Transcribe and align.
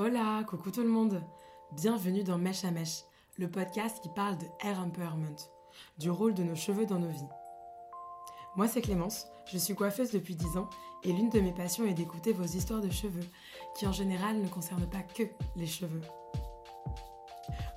Hola, 0.00 0.44
coucou 0.44 0.70
tout 0.70 0.84
le 0.84 0.88
monde. 0.88 1.24
Bienvenue 1.72 2.22
dans 2.22 2.38
Mèche 2.38 2.64
à 2.64 2.70
Mèche, 2.70 3.02
le 3.36 3.50
podcast 3.50 4.00
qui 4.00 4.08
parle 4.08 4.38
de 4.38 4.46
hair 4.62 4.78
empowerment, 4.78 5.34
du 5.98 6.08
rôle 6.08 6.34
de 6.34 6.44
nos 6.44 6.54
cheveux 6.54 6.86
dans 6.86 7.00
nos 7.00 7.08
vies. 7.08 7.26
Moi, 8.54 8.68
c'est 8.68 8.80
Clémence, 8.80 9.26
je 9.50 9.58
suis 9.58 9.74
coiffeuse 9.74 10.12
depuis 10.12 10.36
10 10.36 10.56
ans 10.56 10.70
et 11.02 11.12
l'une 11.12 11.30
de 11.30 11.40
mes 11.40 11.50
passions 11.50 11.84
est 11.84 11.94
d'écouter 11.94 12.32
vos 12.32 12.44
histoires 12.44 12.80
de 12.80 12.90
cheveux, 12.90 13.28
qui 13.76 13.88
en 13.88 13.92
général 13.92 14.40
ne 14.40 14.46
concernent 14.46 14.88
pas 14.88 15.02
que 15.02 15.24
les 15.56 15.66
cheveux. 15.66 16.02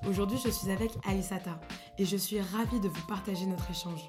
Aujourd'hui, 0.06 0.38
je 0.38 0.50
suis 0.50 0.70
avec 0.70 0.92
Aïsata 1.04 1.58
et 1.98 2.04
je 2.04 2.16
suis 2.16 2.40
ravie 2.40 2.78
de 2.78 2.88
vous 2.88 3.06
partager 3.08 3.46
notre 3.46 3.68
échange. 3.68 4.08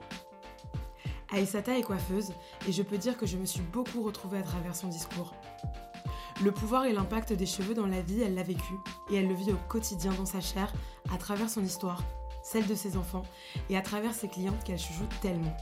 Aïsata 1.31 1.79
est 1.79 1.81
coiffeuse 1.81 2.31
et 2.67 2.71
je 2.71 2.83
peux 2.83 2.99
dire 2.99 3.17
que 3.17 3.25
je 3.25 3.37
me 3.37 3.45
suis 3.45 3.63
beaucoup 3.73 4.03
retrouvée 4.03 4.37
à 4.37 4.43
travers 4.43 4.75
son 4.75 4.87
discours. 4.87 5.33
Le 6.41 6.51
pouvoir 6.51 6.85
et 6.85 6.93
l'impact 6.93 7.33
des 7.33 7.45
cheveux 7.45 7.73
dans 7.73 7.85
la 7.85 8.01
vie, 8.01 8.21
elle 8.21 8.35
l'a 8.35 8.43
vécu 8.43 8.73
et 9.09 9.15
elle 9.15 9.27
le 9.27 9.35
vit 9.35 9.51
au 9.51 9.57
quotidien 9.69 10.11
dans 10.13 10.25
sa 10.25 10.41
chair 10.41 10.71
à 11.13 11.17
travers 11.17 11.49
son 11.49 11.63
histoire, 11.63 12.01
celle 12.43 12.67
de 12.67 12.75
ses 12.75 12.97
enfants 12.97 13.23
et 13.69 13.77
à 13.77 13.81
travers 13.81 14.13
ses 14.13 14.27
clientes 14.27 14.63
qu'elle 14.63 14.79
chouchoute 14.79 15.13
tellement. 15.21 15.55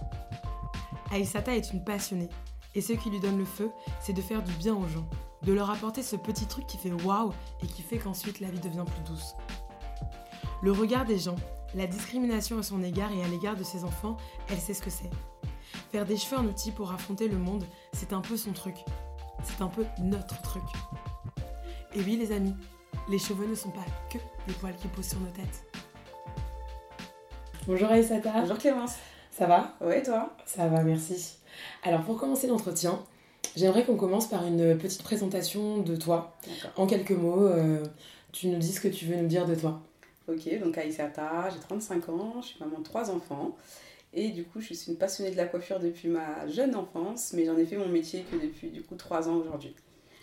Aïsata 1.11 1.55
est 1.55 1.73
une 1.73 1.83
passionnée 1.83 2.29
et 2.73 2.81
ce 2.81 2.93
qui 2.93 3.09
lui 3.09 3.19
donne 3.19 3.37
le 3.37 3.45
feu, 3.45 3.71
c'est 3.99 4.13
de 4.13 4.21
faire 4.21 4.43
du 4.43 4.53
bien 4.53 4.75
aux 4.75 4.87
gens, 4.87 5.05
de 5.43 5.51
leur 5.51 5.69
apporter 5.69 6.03
ce 6.03 6.15
petit 6.15 6.45
truc 6.45 6.65
qui 6.67 6.77
fait 6.77 6.93
waouh 6.93 7.33
et 7.61 7.67
qui 7.67 7.81
fait 7.81 7.97
qu'ensuite 7.97 8.39
la 8.39 8.49
vie 8.49 8.59
devient 8.59 8.85
plus 8.85 9.03
douce. 9.03 9.35
Le 10.61 10.71
regard 10.71 11.05
des 11.05 11.19
gens, 11.19 11.35
la 11.75 11.87
discrimination 11.87 12.57
à 12.59 12.63
son 12.63 12.81
égard 12.81 13.11
et 13.11 13.23
à 13.23 13.27
l'égard 13.27 13.55
de 13.55 13.63
ses 13.63 13.83
enfants, 13.83 14.17
elle 14.49 14.59
sait 14.59 14.73
ce 14.73 14.81
que 14.81 14.89
c'est. 14.89 15.09
Faire 15.91 16.05
des 16.05 16.15
cheveux 16.15 16.37
un 16.37 16.45
outil 16.45 16.71
pour 16.71 16.91
affronter 16.91 17.27
le 17.27 17.37
monde, 17.37 17.65
c'est 17.91 18.13
un 18.13 18.21
peu 18.21 18.37
son 18.37 18.53
truc. 18.53 18.75
C'est 19.43 19.61
un 19.61 19.67
peu 19.67 19.85
notre 19.99 20.41
truc. 20.41 20.63
Et 21.93 22.01
oui 22.01 22.17
les 22.17 22.31
amis, 22.31 22.55
les 23.09 23.19
cheveux 23.19 23.47
ne 23.47 23.55
sont 23.55 23.71
pas 23.71 23.85
que 24.09 24.17
des 24.47 24.53
poils 24.53 24.75
qui 24.75 24.87
poussent 24.87 25.09
sur 25.09 25.19
nos 25.19 25.29
têtes. 25.31 25.63
Bonjour 27.67 27.89
Aïsata. 27.89 28.31
Bonjour 28.41 28.57
Clémence. 28.57 28.95
Ça 29.31 29.47
va? 29.47 29.73
Ouais, 29.81 30.03
toi? 30.03 30.35
Ça 30.45 30.67
va, 30.67 30.83
merci. 30.83 31.37
Alors 31.83 32.01
pour 32.01 32.17
commencer 32.17 32.47
l'entretien, 32.47 32.99
j'aimerais 33.55 33.83
qu'on 33.85 33.95
commence 33.95 34.27
par 34.27 34.45
une 34.45 34.77
petite 34.77 35.03
présentation 35.03 35.79
de 35.79 35.95
toi. 35.95 36.35
En 36.75 36.87
quelques 36.87 37.11
mots, 37.11 37.45
euh, 37.45 37.83
tu 38.31 38.47
nous 38.47 38.57
dis 38.57 38.71
ce 38.71 38.81
que 38.81 38.87
tu 38.87 39.05
veux 39.05 39.15
nous 39.15 39.27
dire 39.27 39.45
de 39.45 39.55
toi. 39.55 39.81
Ok, 40.27 40.47
donc 40.63 40.77
Aïsata, 40.77 41.49
j'ai 41.49 41.59
35 41.59 42.09
ans, 42.09 42.35
je 42.41 42.47
suis 42.47 42.59
maman 42.59 42.79
de 42.79 42.83
trois 42.83 43.09
enfants. 43.09 43.55
Et 44.13 44.29
du 44.29 44.43
coup, 44.43 44.59
je 44.59 44.73
suis 44.73 44.91
une 44.91 44.97
passionnée 44.97 45.31
de 45.31 45.37
la 45.37 45.45
coiffure 45.45 45.79
depuis 45.79 46.09
ma 46.09 46.45
jeune 46.47 46.75
enfance, 46.75 47.31
mais 47.33 47.45
j'en 47.45 47.57
ai 47.57 47.65
fait 47.65 47.77
mon 47.77 47.87
métier 47.87 48.25
que 48.29 48.35
depuis 48.35 48.69
du 48.69 48.81
coup 48.83 48.95
3 48.95 49.29
ans 49.29 49.35
aujourd'hui. 49.37 49.73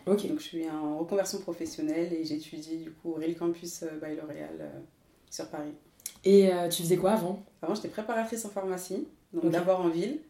Ok. 0.07 0.27
Donc 0.29 0.39
je 0.39 0.45
suis 0.45 0.69
en 0.69 0.99
reconversion 0.99 1.39
professionnelle 1.39 2.13
et 2.13 2.25
j'étudie 2.25 2.79
du 2.79 2.91
coup 2.91 3.13
au 3.13 3.15
Real 3.15 3.35
Campus 3.35 3.83
euh, 3.83 3.99
by 4.03 4.17
L'Oréal 4.17 4.57
euh, 4.61 4.81
sur 5.31 5.49
Paris. 5.49 5.73
Et 6.25 6.53
euh, 6.53 6.69
tu 6.69 6.83
faisais 6.83 6.97
quoi 6.97 7.13
avant? 7.13 7.45
Avant, 7.63 7.75
j'étais 7.75 7.89
préparatrice 7.89 8.45
en 8.45 8.51
pharmacie, 8.51 9.07
donc 9.33 9.51
d'abord 9.51 9.81
en 9.81 9.89
ville. 9.89 10.21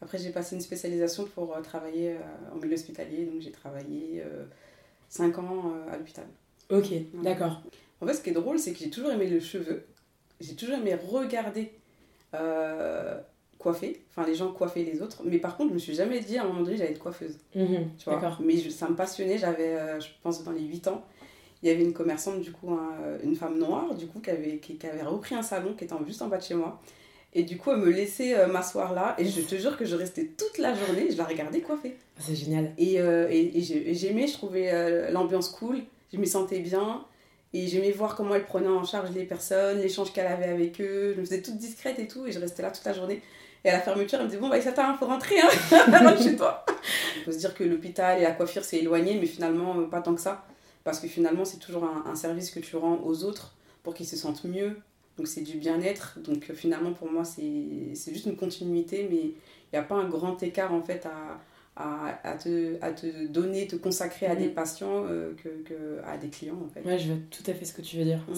Après, 0.00 0.18
j'ai 0.18 0.30
passé 0.30 0.54
une 0.54 0.60
spécialisation 0.60 1.24
pour 1.24 1.56
euh, 1.56 1.60
travailler 1.60 2.16
en 2.52 2.56
milieu 2.56 2.74
hospitalier, 2.74 3.26
donc 3.26 3.40
j'ai 3.40 3.50
travaillé 3.50 4.22
5 5.08 5.38
ans 5.38 5.72
à 5.90 5.96
l'hôpital. 5.96 6.26
Ok, 6.70 6.86
d'accord. 7.22 7.62
En 8.00 8.06
fait, 8.06 8.14
ce 8.14 8.20
qui 8.20 8.30
est 8.30 8.34
drôle, 8.34 8.58
c'est 8.58 8.72
que 8.72 8.78
j'ai 8.78 8.90
toujours 8.90 9.10
aimé 9.10 9.28
le 9.28 9.40
cheveu. 9.40 9.86
J'ai 10.40 10.54
toujours 10.54 10.76
aimé 10.76 10.94
regarder 10.94 11.72
euh, 12.34 13.18
coiffer, 13.58 14.00
enfin 14.10 14.26
les 14.26 14.34
gens 14.34 14.52
coiffer 14.52 14.84
les 14.84 15.02
autres. 15.02 15.22
Mais 15.24 15.38
par 15.38 15.56
contre, 15.56 15.70
je 15.70 15.74
me 15.74 15.78
suis 15.78 15.94
jamais 15.94 16.20
dit 16.20 16.38
à 16.38 16.42
un 16.44 16.46
moment 16.46 16.62
donné, 16.62 16.76
j'allais 16.76 16.92
être 16.92 16.98
coiffeuse. 17.00 17.38
Mhm, 17.54 17.88
Tu 17.98 18.04
vois. 18.04 18.18
Mais 18.40 18.56
je- 18.56 18.70
ça 18.70 18.88
me 18.88 18.94
passionnait. 18.94 19.38
J'avais, 19.38 19.74
euh, 19.76 20.00
je 20.00 20.08
pense, 20.22 20.44
dans 20.44 20.52
les 20.52 20.62
8 20.62 20.86
ans, 20.88 21.04
il 21.62 21.68
y 21.68 21.72
avait 21.72 21.82
une 21.82 21.92
commerçante, 21.92 22.40
du 22.40 22.52
coup, 22.52 22.72
un- 22.72 23.18
une 23.24 23.34
femme 23.34 23.58
noire, 23.58 23.94
du 23.94 24.06
coup, 24.06 24.20
qui 24.20 24.30
avait, 24.30 24.58
qui, 24.58 24.76
qui 24.76 24.86
avait 24.86 25.02
repris 25.02 25.34
un 25.34 25.42
salon 25.42 25.74
qui 25.74 25.84
était 25.84 25.94
juste 26.06 26.22
en 26.22 26.28
bas 26.28 26.38
de 26.38 26.42
chez 26.44 26.54
moi. 26.54 26.80
Et 27.34 27.42
du 27.42 27.58
coup, 27.58 27.70
elle 27.72 27.78
me 27.78 27.90
laissait 27.90 28.38
euh, 28.38 28.46
m'asseoir 28.46 28.94
là. 28.94 29.14
Et 29.18 29.24
je 29.24 29.40
te 29.42 29.56
jure 29.56 29.76
que 29.76 29.84
je 29.84 29.96
restais 29.96 30.24
toute 30.26 30.56
la 30.58 30.74
journée, 30.74 31.10
je 31.10 31.16
la 31.18 31.24
regardais 31.24 31.60
coiffer. 31.60 31.96
C'est 32.18 32.34
génial. 32.36 32.72
Et, 32.78 33.00
euh, 33.00 33.28
et, 33.28 33.58
et 33.58 33.60
j'ai- 33.60 33.90
et 33.90 33.94
j'aimais, 33.94 34.26
je 34.28 34.32
trouvais 34.34 34.70
euh, 34.72 35.10
l'ambiance 35.10 35.48
cool, 35.50 35.80
je 36.12 36.16
m'y 36.18 36.26
sentais 36.28 36.60
bien. 36.60 37.04
Et 37.54 37.66
j'aimais 37.66 37.90
voir 37.92 38.14
comment 38.14 38.34
elle 38.34 38.44
prenait 38.44 38.68
en 38.68 38.84
charge 38.84 39.10
les 39.12 39.24
personnes, 39.24 39.78
l'échange 39.78 40.12
qu'elle 40.12 40.26
avait 40.26 40.46
avec 40.48 40.80
eux. 40.80 41.12
Je 41.14 41.20
me 41.20 41.24
faisais 41.24 41.40
toute 41.40 41.56
discrète 41.56 41.98
et 41.98 42.06
tout, 42.06 42.26
et 42.26 42.32
je 42.32 42.38
restais 42.38 42.62
là 42.62 42.70
toute 42.70 42.84
la 42.84 42.92
journée. 42.92 43.22
Et 43.64 43.70
à 43.70 43.72
la 43.72 43.80
fermeture, 43.80 44.18
elle 44.18 44.26
me 44.26 44.30
disait 44.30 44.40
Bon, 44.40 44.48
bah, 44.48 44.60
ça 44.60 44.72
t'a, 44.72 44.94
faut 44.94 45.06
rentrer, 45.06 45.36
hein, 45.40 45.48
chez 46.22 46.36
toi. 46.36 46.64
Il 47.16 47.22
faut 47.24 47.32
se 47.32 47.38
dire 47.38 47.54
que 47.54 47.64
l'hôpital 47.64 48.18
et 48.18 48.22
la 48.22 48.32
coiffure, 48.32 48.64
c'est 48.64 48.78
éloigné, 48.78 49.18
mais 49.18 49.26
finalement, 49.26 49.78
euh, 49.78 49.86
pas 49.86 50.00
tant 50.00 50.14
que 50.14 50.20
ça. 50.20 50.44
Parce 50.84 51.00
que 51.00 51.08
finalement, 51.08 51.44
c'est 51.44 51.58
toujours 51.58 51.84
un, 51.84 52.04
un 52.10 52.14
service 52.14 52.50
que 52.50 52.60
tu 52.60 52.76
rends 52.76 53.00
aux 53.04 53.24
autres 53.24 53.54
pour 53.82 53.94
qu'ils 53.94 54.06
se 54.06 54.16
sentent 54.16 54.44
mieux. 54.44 54.76
Donc, 55.16 55.26
c'est 55.26 55.40
du 55.40 55.56
bien-être. 55.56 56.18
Donc, 56.20 56.48
euh, 56.50 56.54
finalement, 56.54 56.92
pour 56.92 57.10
moi, 57.10 57.24
c'est, 57.24 57.94
c'est 57.94 58.12
juste 58.12 58.26
une 58.26 58.36
continuité, 58.36 59.06
mais 59.10 59.16
il 59.16 59.34
n'y 59.72 59.78
a 59.78 59.82
pas 59.82 59.96
un 59.96 60.08
grand 60.08 60.42
écart 60.42 60.72
en 60.72 60.82
fait 60.82 61.04
à 61.06 61.40
à, 61.80 62.18
à 62.24 62.34
te, 62.34 62.76
à 62.82 62.90
te 62.90 63.28
donner, 63.28 63.68
te 63.68 63.76
consacrer 63.76 64.26
à 64.26 64.34
des 64.34 64.48
patients 64.48 65.04
euh, 65.08 65.30
que, 65.42 65.48
que 65.64 66.00
à 66.04 66.16
des 66.16 66.26
clients 66.28 66.58
en 66.64 66.68
fait. 66.68 66.84
Ouais, 66.86 66.98
je 66.98 67.06
vois 67.06 67.16
tout 67.30 67.48
à 67.48 67.54
fait 67.54 67.64
ce 67.64 67.72
que 67.72 67.82
tu 67.82 67.96
veux 67.98 68.04
dire. 68.04 68.18
Mhm. 68.28 68.34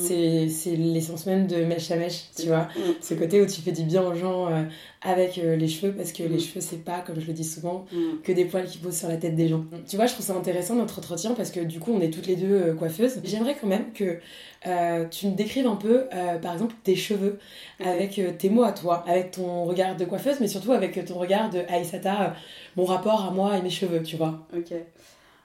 C'est 0.50 0.76
l'essence 0.76 1.24
même 1.24 1.46
de 1.46 1.64
mèche 1.64 1.90
à 1.90 1.96
mèche, 1.96 2.24
tu 2.38 2.48
vois. 2.48 2.64
Mm. 2.76 3.00
Ce 3.00 3.14
côté 3.14 3.40
où 3.40 3.46
tu 3.46 3.62
fais 3.62 3.72
du 3.72 3.84
bien 3.84 4.02
aux 4.02 4.14
gens 4.14 4.48
euh, 4.52 4.62
avec 5.00 5.38
euh, 5.38 5.56
les 5.56 5.68
cheveux, 5.68 5.92
parce 5.92 6.12
que 6.12 6.22
les 6.22 6.38
cheveux, 6.38 6.60
c'est 6.60 6.84
pas, 6.84 7.00
comme 7.00 7.18
je 7.18 7.26
le 7.26 7.32
dis 7.32 7.44
souvent, 7.44 7.86
Mm. 7.92 8.20
que 8.22 8.32
des 8.32 8.44
poils 8.44 8.66
qui 8.66 8.76
posent 8.78 8.98
sur 8.98 9.08
la 9.08 9.16
tête 9.16 9.34
des 9.36 9.48
gens. 9.48 9.64
Tu 9.88 9.96
vois, 9.96 10.04
je 10.06 10.12
trouve 10.12 10.26
ça 10.26 10.34
intéressant 10.34 10.74
notre 10.74 10.98
entretien 10.98 11.32
parce 11.34 11.50
que 11.50 11.60
du 11.60 11.80
coup, 11.80 11.92
on 11.94 12.00
est 12.02 12.10
toutes 12.10 12.26
les 12.26 12.36
deux 12.36 12.74
coiffeuses. 12.74 13.20
J'aimerais 13.24 13.56
quand 13.58 13.66
même 13.68 13.92
que 13.94 14.18
euh, 14.66 15.06
tu 15.08 15.28
me 15.28 15.34
décrives 15.34 15.66
un 15.66 15.76
peu, 15.76 16.06
euh, 16.12 16.38
par 16.38 16.52
exemple, 16.54 16.74
tes 16.84 16.96
cheveux, 16.96 17.38
avec 17.82 18.18
euh, 18.18 18.32
tes 18.36 18.50
mots 18.50 18.64
à 18.64 18.72
toi, 18.72 19.04
avec 19.08 19.32
ton 19.32 19.64
regard 19.64 19.96
de 19.96 20.04
coiffeuse, 20.04 20.38
mais 20.40 20.48
surtout 20.48 20.72
avec 20.72 21.02
ton 21.06 21.18
regard 21.18 21.50
de 21.50 21.60
Aïsata, 21.68 22.34
mon 22.76 22.84
rapport 22.84 23.24
à 23.24 23.30
moi 23.30 23.56
et 23.56 23.62
mes 23.62 23.70
cheveux, 23.70 24.02
tu 24.02 24.16
vois. 24.16 24.46
Ok. 24.56 24.74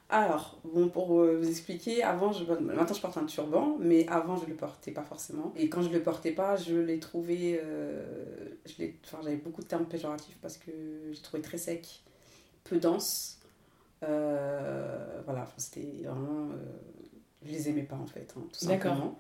Alors, 0.09 0.57
bon, 0.63 0.87
pour 0.89 1.07
vous 1.07 1.47
expliquer, 1.49 2.03
avant, 2.03 2.31
je, 2.31 2.43
maintenant 2.45 2.85
je 2.93 3.01
porte 3.01 3.17
un 3.17 3.25
turban, 3.25 3.75
mais 3.79 4.05
avant 4.07 4.37
je 4.37 4.45
le 4.45 4.53
portais 4.53 4.91
pas 4.91 5.01
forcément. 5.03 5.51
Et 5.57 5.67
quand 5.67 5.81
je 5.81 5.89
le 5.89 6.01
portais 6.03 6.31
pas, 6.31 6.55
je 6.57 6.75
l'ai 6.75 6.99
trouvé. 6.99 7.59
euh, 7.63 8.03
je 8.65 8.73
l'ai- 8.79 8.95
enfin, 9.03 9.17
J'avais 9.23 9.37
beaucoup 9.37 9.61
de 9.61 9.67
termes 9.67 9.85
péjoratifs 9.85 10.37
parce 10.41 10.57
que 10.57 10.71
j'ai 11.11 11.21
trouvé 11.21 11.41
très 11.41 11.57
sec, 11.57 12.03
peu 12.65 12.77
dense. 12.77 13.39
Euh, 14.03 15.21
voilà, 15.25 15.47
c'était 15.57 15.87
vraiment. 16.03 16.49
euh, 16.51 16.57
je 17.45 17.51
les 17.51 17.69
aimais 17.69 17.83
pas 17.83 17.95
en 17.95 18.07
fait, 18.07 18.33
hein, 18.37 18.41
tout 18.51 18.65
simplement. 18.65 19.17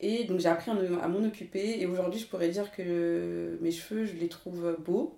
Et 0.00 0.24
donc 0.24 0.38
j'ai 0.40 0.48
appris 0.48 0.70
à 0.70 0.74
me- 0.74 1.00
à 1.02 1.08
m'en 1.08 1.24
occuper. 1.26 1.80
Et 1.80 1.86
aujourd'hui, 1.86 2.20
je 2.20 2.26
pourrais 2.26 2.48
dire 2.48 2.70
que 2.72 3.58
mes 3.60 3.70
cheveux, 3.70 4.04
je 4.04 4.14
les 4.14 4.28
trouve 4.28 4.76
beaux. 4.84 5.16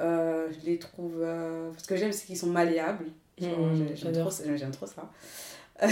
Euh, 0.00 0.48
je 0.50 0.66
les 0.66 0.78
trouve. 0.78 1.20
euh, 1.20 1.70
Ce 1.78 1.86
que 1.86 1.96
j'aime, 1.96 2.12
c'est 2.12 2.26
qu'ils 2.26 2.36
sont 2.38 2.46
malléables. 2.48 3.06
Mmh, 3.40 3.44
j'ai- 3.74 3.86
j'aime 3.96 3.96
j'adore. 3.96 4.30
trop, 4.72 4.86
ça. 4.86 5.10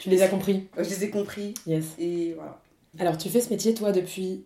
Tu 0.00 0.08
les 0.10 0.22
as 0.22 0.28
compris? 0.28 0.68
Je 0.76 0.82
les 0.82 1.04
ai 1.04 1.10
compris. 1.10 1.54
Yes. 1.66 1.84
Et 1.98 2.34
voilà. 2.34 2.60
Alors, 2.98 3.18
tu 3.18 3.28
fais 3.28 3.40
ce 3.40 3.50
métier, 3.50 3.74
toi, 3.74 3.92
depuis 3.92 4.44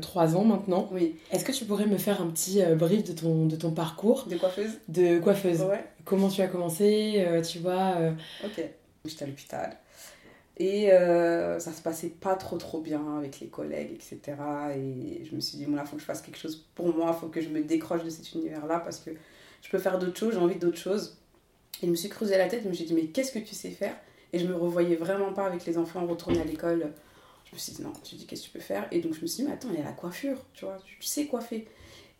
3 0.00 0.36
ans 0.36 0.44
maintenant. 0.44 0.88
Oui, 0.92 1.16
Est-ce 1.30 1.44
que 1.44 1.52
tu 1.52 1.64
pourrais 1.64 1.86
me 1.86 1.98
faire 1.98 2.20
un 2.22 2.28
petit 2.28 2.62
euh, 2.62 2.74
brief 2.76 3.04
de 3.04 3.12
ton, 3.12 3.46
de 3.46 3.56
ton 3.56 3.70
parcours? 3.72 4.24
Des 4.28 4.36
coiffeuses. 4.36 4.78
de 4.88 5.18
coiffeuse 5.18 5.60
Ouais. 5.62 5.84
Comment 6.04 6.28
tu 6.28 6.40
as 6.40 6.48
commencé? 6.48 7.14
Euh, 7.18 7.42
Tu 7.42 7.58
vois 7.58 7.94
euh, 7.98 8.12
Ok. 8.44 8.62
J'étais 9.08 9.24
à 9.24 9.28
l'hôpital. 9.28 9.76
Et 10.58 10.90
euh, 10.90 11.58
ça 11.58 11.72
se 11.72 11.82
passait 11.82 12.08
pas 12.08 12.34
trop 12.34 12.56
trop 12.56 12.80
bien 12.80 13.18
avec 13.18 13.40
les 13.40 13.48
collègues, 13.48 13.92
etc. 13.92 14.36
Et 14.74 15.24
je 15.24 15.34
me 15.34 15.40
suis 15.40 15.58
dit, 15.58 15.66
bon 15.66 15.76
là, 15.76 15.84
faut 15.84 15.96
que 15.96 16.00
je 16.00 16.06
fasse 16.06 16.22
quelque 16.22 16.38
chose 16.38 16.66
pour 16.74 16.94
moi, 16.94 17.12
faut 17.12 17.28
que 17.28 17.42
je 17.42 17.50
me 17.50 17.62
décroche 17.62 18.04
de 18.04 18.10
cet 18.10 18.32
univers-là 18.32 18.80
parce 18.80 18.98
que 19.00 19.10
je 19.62 19.68
peux 19.68 19.78
faire 19.78 19.98
d'autres 19.98 20.18
choses, 20.18 20.34
j'ai 20.34 20.40
envie 20.40 20.56
d'autres 20.56 20.78
choses. 20.78 21.18
Et 21.82 21.86
je 21.86 21.90
me 21.90 21.96
suis 21.96 22.08
creusé 22.08 22.38
la 22.38 22.48
tête, 22.48 22.62
je 22.64 22.68
me 22.68 22.74
suis 22.74 22.86
dit, 22.86 22.94
mais 22.94 23.06
qu'est-ce 23.06 23.32
que 23.32 23.38
tu 23.38 23.54
sais 23.54 23.70
faire? 23.70 23.94
Et 24.32 24.38
je 24.38 24.46
me 24.46 24.54
revoyais 24.54 24.96
vraiment 24.96 25.34
pas 25.34 25.44
avec 25.44 25.66
les 25.66 25.76
enfants 25.76 26.06
retourner 26.06 26.40
à 26.40 26.44
l'école. 26.44 26.90
Je 27.44 27.54
me 27.54 27.58
suis 27.58 27.72
dit, 27.72 27.82
non, 27.82 27.92
tu 28.02 28.14
dis, 28.14 28.26
qu'est-ce 28.26 28.42
que 28.42 28.46
tu 28.46 28.52
peux 28.52 28.60
faire? 28.60 28.88
Et 28.90 29.00
donc 29.00 29.12
je 29.12 29.20
me 29.20 29.26
suis 29.26 29.42
dit, 29.42 29.48
mais 29.48 29.54
attends, 29.54 29.68
il 29.72 29.78
y 29.78 29.82
a 29.82 29.84
la 29.84 29.92
coiffure, 29.92 30.38
tu 30.54 30.64
vois, 30.64 30.78
tu, 30.86 30.98
tu 30.98 31.06
sais 31.06 31.26
coiffer. 31.26 31.68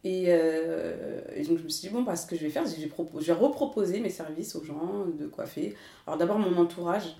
Et, 0.08 0.26
euh, 0.28 1.20
et 1.34 1.42
donc 1.42 1.58
je 1.58 1.64
me 1.64 1.68
suis 1.68 1.88
dit, 1.88 1.92
bon, 1.92 2.02
bah, 2.02 2.14
ce 2.14 2.26
que 2.28 2.36
je 2.36 2.42
vais 2.42 2.50
faire, 2.50 2.64
c'est 2.64 2.76
que 2.76 2.80
je 2.82 2.86
vais, 2.86 2.92
je 3.20 3.26
vais 3.26 3.32
reproposer 3.32 3.98
mes 3.98 4.10
services 4.10 4.54
aux 4.54 4.62
gens 4.62 5.04
de 5.18 5.26
coiffer. 5.26 5.74
Alors 6.06 6.16
d'abord 6.16 6.38
mon 6.38 6.56
entourage, 6.58 7.16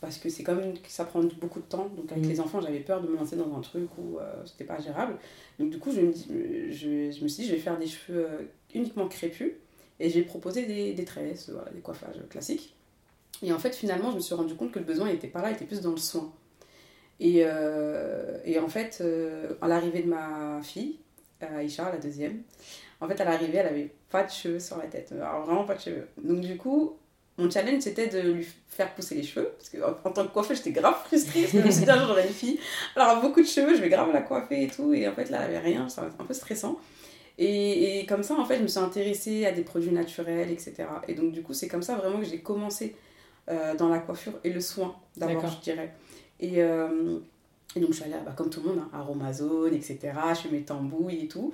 parce 0.00 0.16
que 0.16 0.30
c'est 0.30 0.42
quand 0.42 0.54
même 0.54 0.72
que 0.72 0.88
ça 0.90 1.04
prend 1.04 1.20
beaucoup 1.40 1.60
de 1.60 1.66
temps. 1.66 1.90
Donc 1.94 2.10
avec 2.10 2.24
Mhm. 2.24 2.30
les 2.30 2.40
enfants, 2.40 2.60
j'avais 2.62 2.80
peur 2.80 3.02
de 3.02 3.08
me 3.08 3.16
lancer 3.16 3.36
dans 3.36 3.54
un 3.54 3.60
truc 3.60 3.86
où 3.98 4.18
euh, 4.18 4.22
c'était 4.46 4.64
pas 4.64 4.80
gérable. 4.80 5.16
Donc 5.58 5.68
du 5.68 5.78
coup, 5.78 5.92
je 5.92 6.00
me, 6.00 6.10
dis, 6.10 6.26
je, 6.70 7.10
je 7.16 7.22
me 7.22 7.28
suis 7.28 7.42
dit, 7.42 7.48
je 7.50 7.54
vais 7.54 7.60
faire 7.60 7.78
des 7.78 7.86
cheveux 7.86 8.24
euh, 8.26 8.38
uniquement 8.74 9.06
crépus 9.08 9.52
et 10.00 10.08
je 10.08 10.14
vais 10.14 10.24
proposer 10.24 10.64
des, 10.64 10.94
des 10.94 11.04
tresses, 11.04 11.50
voilà, 11.50 11.70
des 11.70 11.80
coiffages 11.80 12.16
classiques. 12.30 12.74
Et 13.42 13.52
en 13.52 13.58
fait, 13.58 13.74
finalement, 13.74 14.10
je 14.10 14.16
me 14.16 14.20
suis 14.20 14.34
rendu 14.34 14.54
compte 14.54 14.72
que 14.72 14.78
le 14.78 14.86
besoin 14.86 15.08
n'était 15.08 15.28
pas 15.28 15.42
là, 15.42 15.50
il 15.50 15.54
était 15.56 15.66
plus 15.66 15.82
dans 15.82 15.90
le 15.90 15.96
soin. 15.98 16.32
Et, 17.20 17.42
euh, 17.44 18.38
et 18.46 18.58
en 18.58 18.68
fait, 18.68 19.02
à 19.60 19.68
l'arrivée 19.68 20.02
de 20.02 20.08
ma 20.08 20.60
fille, 20.62 20.96
euh, 21.42 21.58
Aïcha, 21.58 21.90
la 21.90 21.98
deuxième, 21.98 22.42
en 23.00 23.08
fait, 23.08 23.20
à 23.20 23.24
l'arrivée, 23.24 23.58
elle 23.58 23.66
avait 23.66 23.90
pas 24.10 24.22
de 24.22 24.30
cheveux 24.30 24.60
sur 24.60 24.78
la 24.78 24.86
tête. 24.86 25.12
Alors 25.12 25.44
vraiment 25.44 25.64
pas 25.64 25.74
de 25.74 25.80
cheveux. 25.80 26.08
Donc 26.22 26.40
du 26.40 26.56
coup, 26.56 26.96
mon 27.38 27.50
challenge 27.50 27.82
c'était 27.82 28.08
de 28.08 28.20
lui 28.20 28.46
faire 28.68 28.94
pousser 28.94 29.14
les 29.14 29.22
cheveux. 29.22 29.52
Parce 29.56 29.68
que 29.70 29.78
en 29.82 30.12
tant 30.12 30.26
que 30.26 30.32
coiffeuse, 30.32 30.58
j'étais 30.58 30.72
grave 30.72 30.96
frustrée. 31.04 31.42
Parce 31.42 31.52
que 31.52 31.60
je 31.60 31.66
me 31.66 31.70
suis 31.70 31.84
dit, 31.84 31.90
un 31.90 31.98
jour 31.98 32.08
j'aurai 32.08 32.26
une 32.26 32.32
fille. 32.32 32.60
Alors, 32.94 33.20
beaucoup 33.20 33.40
de 33.40 33.46
cheveux, 33.46 33.74
je 33.74 33.80
vais 33.80 33.88
grave 33.88 34.12
la 34.12 34.22
coiffer 34.22 34.64
et 34.64 34.68
tout. 34.68 34.92
Et 34.94 35.08
en 35.08 35.12
fait, 35.12 35.30
là, 35.30 35.38
elle 35.40 35.56
avait 35.56 35.58
rien. 35.58 35.88
Ça 35.88 36.08
un 36.18 36.24
peu 36.24 36.34
stressant. 36.34 36.78
Et, 37.38 38.00
et, 38.00 38.06
comme 38.06 38.22
ça, 38.22 38.34
en 38.34 38.44
fait, 38.44 38.58
je 38.58 38.62
me 38.62 38.68
suis 38.68 38.78
intéressée 38.78 39.46
à 39.46 39.52
des 39.52 39.62
produits 39.62 39.90
naturels, 39.90 40.50
etc. 40.50 40.84
Et 41.08 41.14
donc, 41.14 41.32
du 41.32 41.42
coup, 41.42 41.54
c'est 41.54 41.68
comme 41.68 41.82
ça 41.82 41.96
vraiment 41.96 42.18
que 42.18 42.26
j'ai 42.26 42.40
commencé 42.40 42.94
euh, 43.48 43.74
dans 43.74 43.88
la 43.88 43.98
coiffure 43.98 44.34
et 44.44 44.50
le 44.50 44.60
soin, 44.60 44.94
d'abord, 45.16 45.46
je 45.46 45.60
dirais. 45.60 45.94
Et, 46.38 46.62
euh, 46.62 47.18
et, 47.76 47.80
donc, 47.80 47.90
je 47.90 47.96
suis 47.96 48.04
allée, 48.04 48.14
bah, 48.24 48.34
comme 48.36 48.50
tout 48.50 48.60
le 48.60 48.68
monde, 48.70 48.78
hein, 48.80 48.90
à 48.92 49.02
Romazone, 49.02 49.74
etc. 49.74 49.98
Je 50.30 50.40
fais 50.40 50.48
mes 50.50 50.62
tambouilles 50.62 51.24
et 51.24 51.28
tout. 51.28 51.52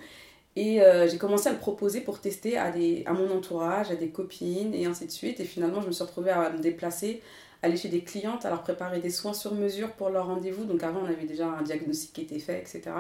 Et 0.56 0.82
euh, 0.82 1.06
j'ai 1.09 1.19
commencé 1.19 1.49
à 1.49 1.53
le 1.53 1.59
proposer 1.59 2.00
pour 2.00 2.20
tester 2.20 2.59
à, 2.59 2.73
des, 2.73 3.05
à 3.06 3.12
mon 3.12 3.31
entourage, 3.31 3.91
à 3.91 3.94
des 3.94 4.09
copines 4.09 4.75
et 4.75 4.87
ainsi 4.87 5.06
de 5.06 5.12
suite. 5.12 5.38
Et 5.41 5.44
finalement, 5.44 5.81
je 5.81 5.87
me 5.87 5.93
suis 5.93 6.03
retrouvée 6.03 6.31
à 6.31 6.50
me 6.50 6.59
déplacer, 6.59 7.23
aller 7.62 7.76
chez 7.76 7.88
des 7.88 8.00
clientes, 8.00 8.44
à 8.44 8.50
leur 8.50 8.62
préparer 8.62 8.99
des 9.00 9.11
soins 9.11 9.35
sur 9.35 9.55
mesure 9.55 9.93
pour 9.93 10.11
leur 10.11 10.26
rendez-vous. 10.26 10.65
Donc 10.65 10.82
avant, 10.82 11.00
on 11.05 11.06
avait 11.06 11.26
déjà 11.26 11.47
un 11.47 11.62
diagnostic 11.62 12.12
qui 12.12 12.23
était 12.23 12.41
fait, 12.41 12.59
etc. 12.59 12.91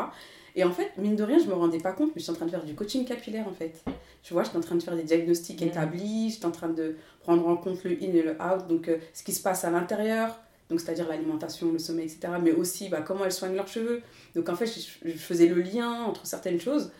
Et 0.54 0.64
en 0.64 0.72
fait, 0.72 0.90
mine 0.98 1.16
de 1.16 1.22
rien, 1.22 1.38
je 1.38 1.46
me 1.46 1.54
rendais 1.54 1.78
pas 1.78 1.92
compte, 1.92 2.08
mais 2.08 2.20
je 2.20 2.22
suis 2.22 2.32
en 2.32 2.34
train 2.34 2.46
de 2.46 2.50
faire 2.50 2.64
du 2.64 2.74
coaching 2.74 3.04
capillaire 3.04 3.46
en 3.46 3.52
fait. 3.52 3.82
Tu 4.22 4.32
vois, 4.32 4.42
je 4.42 4.48
suis 4.48 4.58
en 4.58 4.60
train 4.60 4.74
de 4.74 4.82
faire 4.82 4.96
des 4.96 5.04
diagnostics 5.04 5.62
établis, 5.62 6.30
je 6.30 6.36
suis 6.36 6.46
en 6.46 6.50
train 6.50 6.68
de 6.68 6.96
prendre 7.20 7.46
en 7.46 7.56
compte 7.56 7.84
le 7.84 7.92
in 7.92 8.12
et 8.12 8.22
le 8.22 8.32
out, 8.32 8.66
donc 8.68 8.88
euh, 8.88 8.98
ce 9.14 9.22
qui 9.22 9.32
se 9.32 9.42
passe 9.42 9.64
à 9.64 9.70
l'intérieur, 9.70 10.36
donc 10.68 10.80
c'est-à-dire 10.80 11.08
l'alimentation, 11.08 11.72
le 11.72 11.78
sommeil, 11.78 12.06
etc. 12.06 12.34
Mais 12.42 12.52
aussi 12.52 12.88
bah, 12.88 13.00
comment 13.00 13.24
elles 13.24 13.32
soignent 13.32 13.56
leurs 13.56 13.68
cheveux. 13.68 14.02
Donc 14.34 14.48
en 14.48 14.56
fait, 14.56 14.66
je, 14.66 15.10
faisais 15.12 15.46
le 15.46 15.60
lien 15.60 16.02
entre 16.02 16.26
certaines 16.26 16.60
choses 16.60 16.90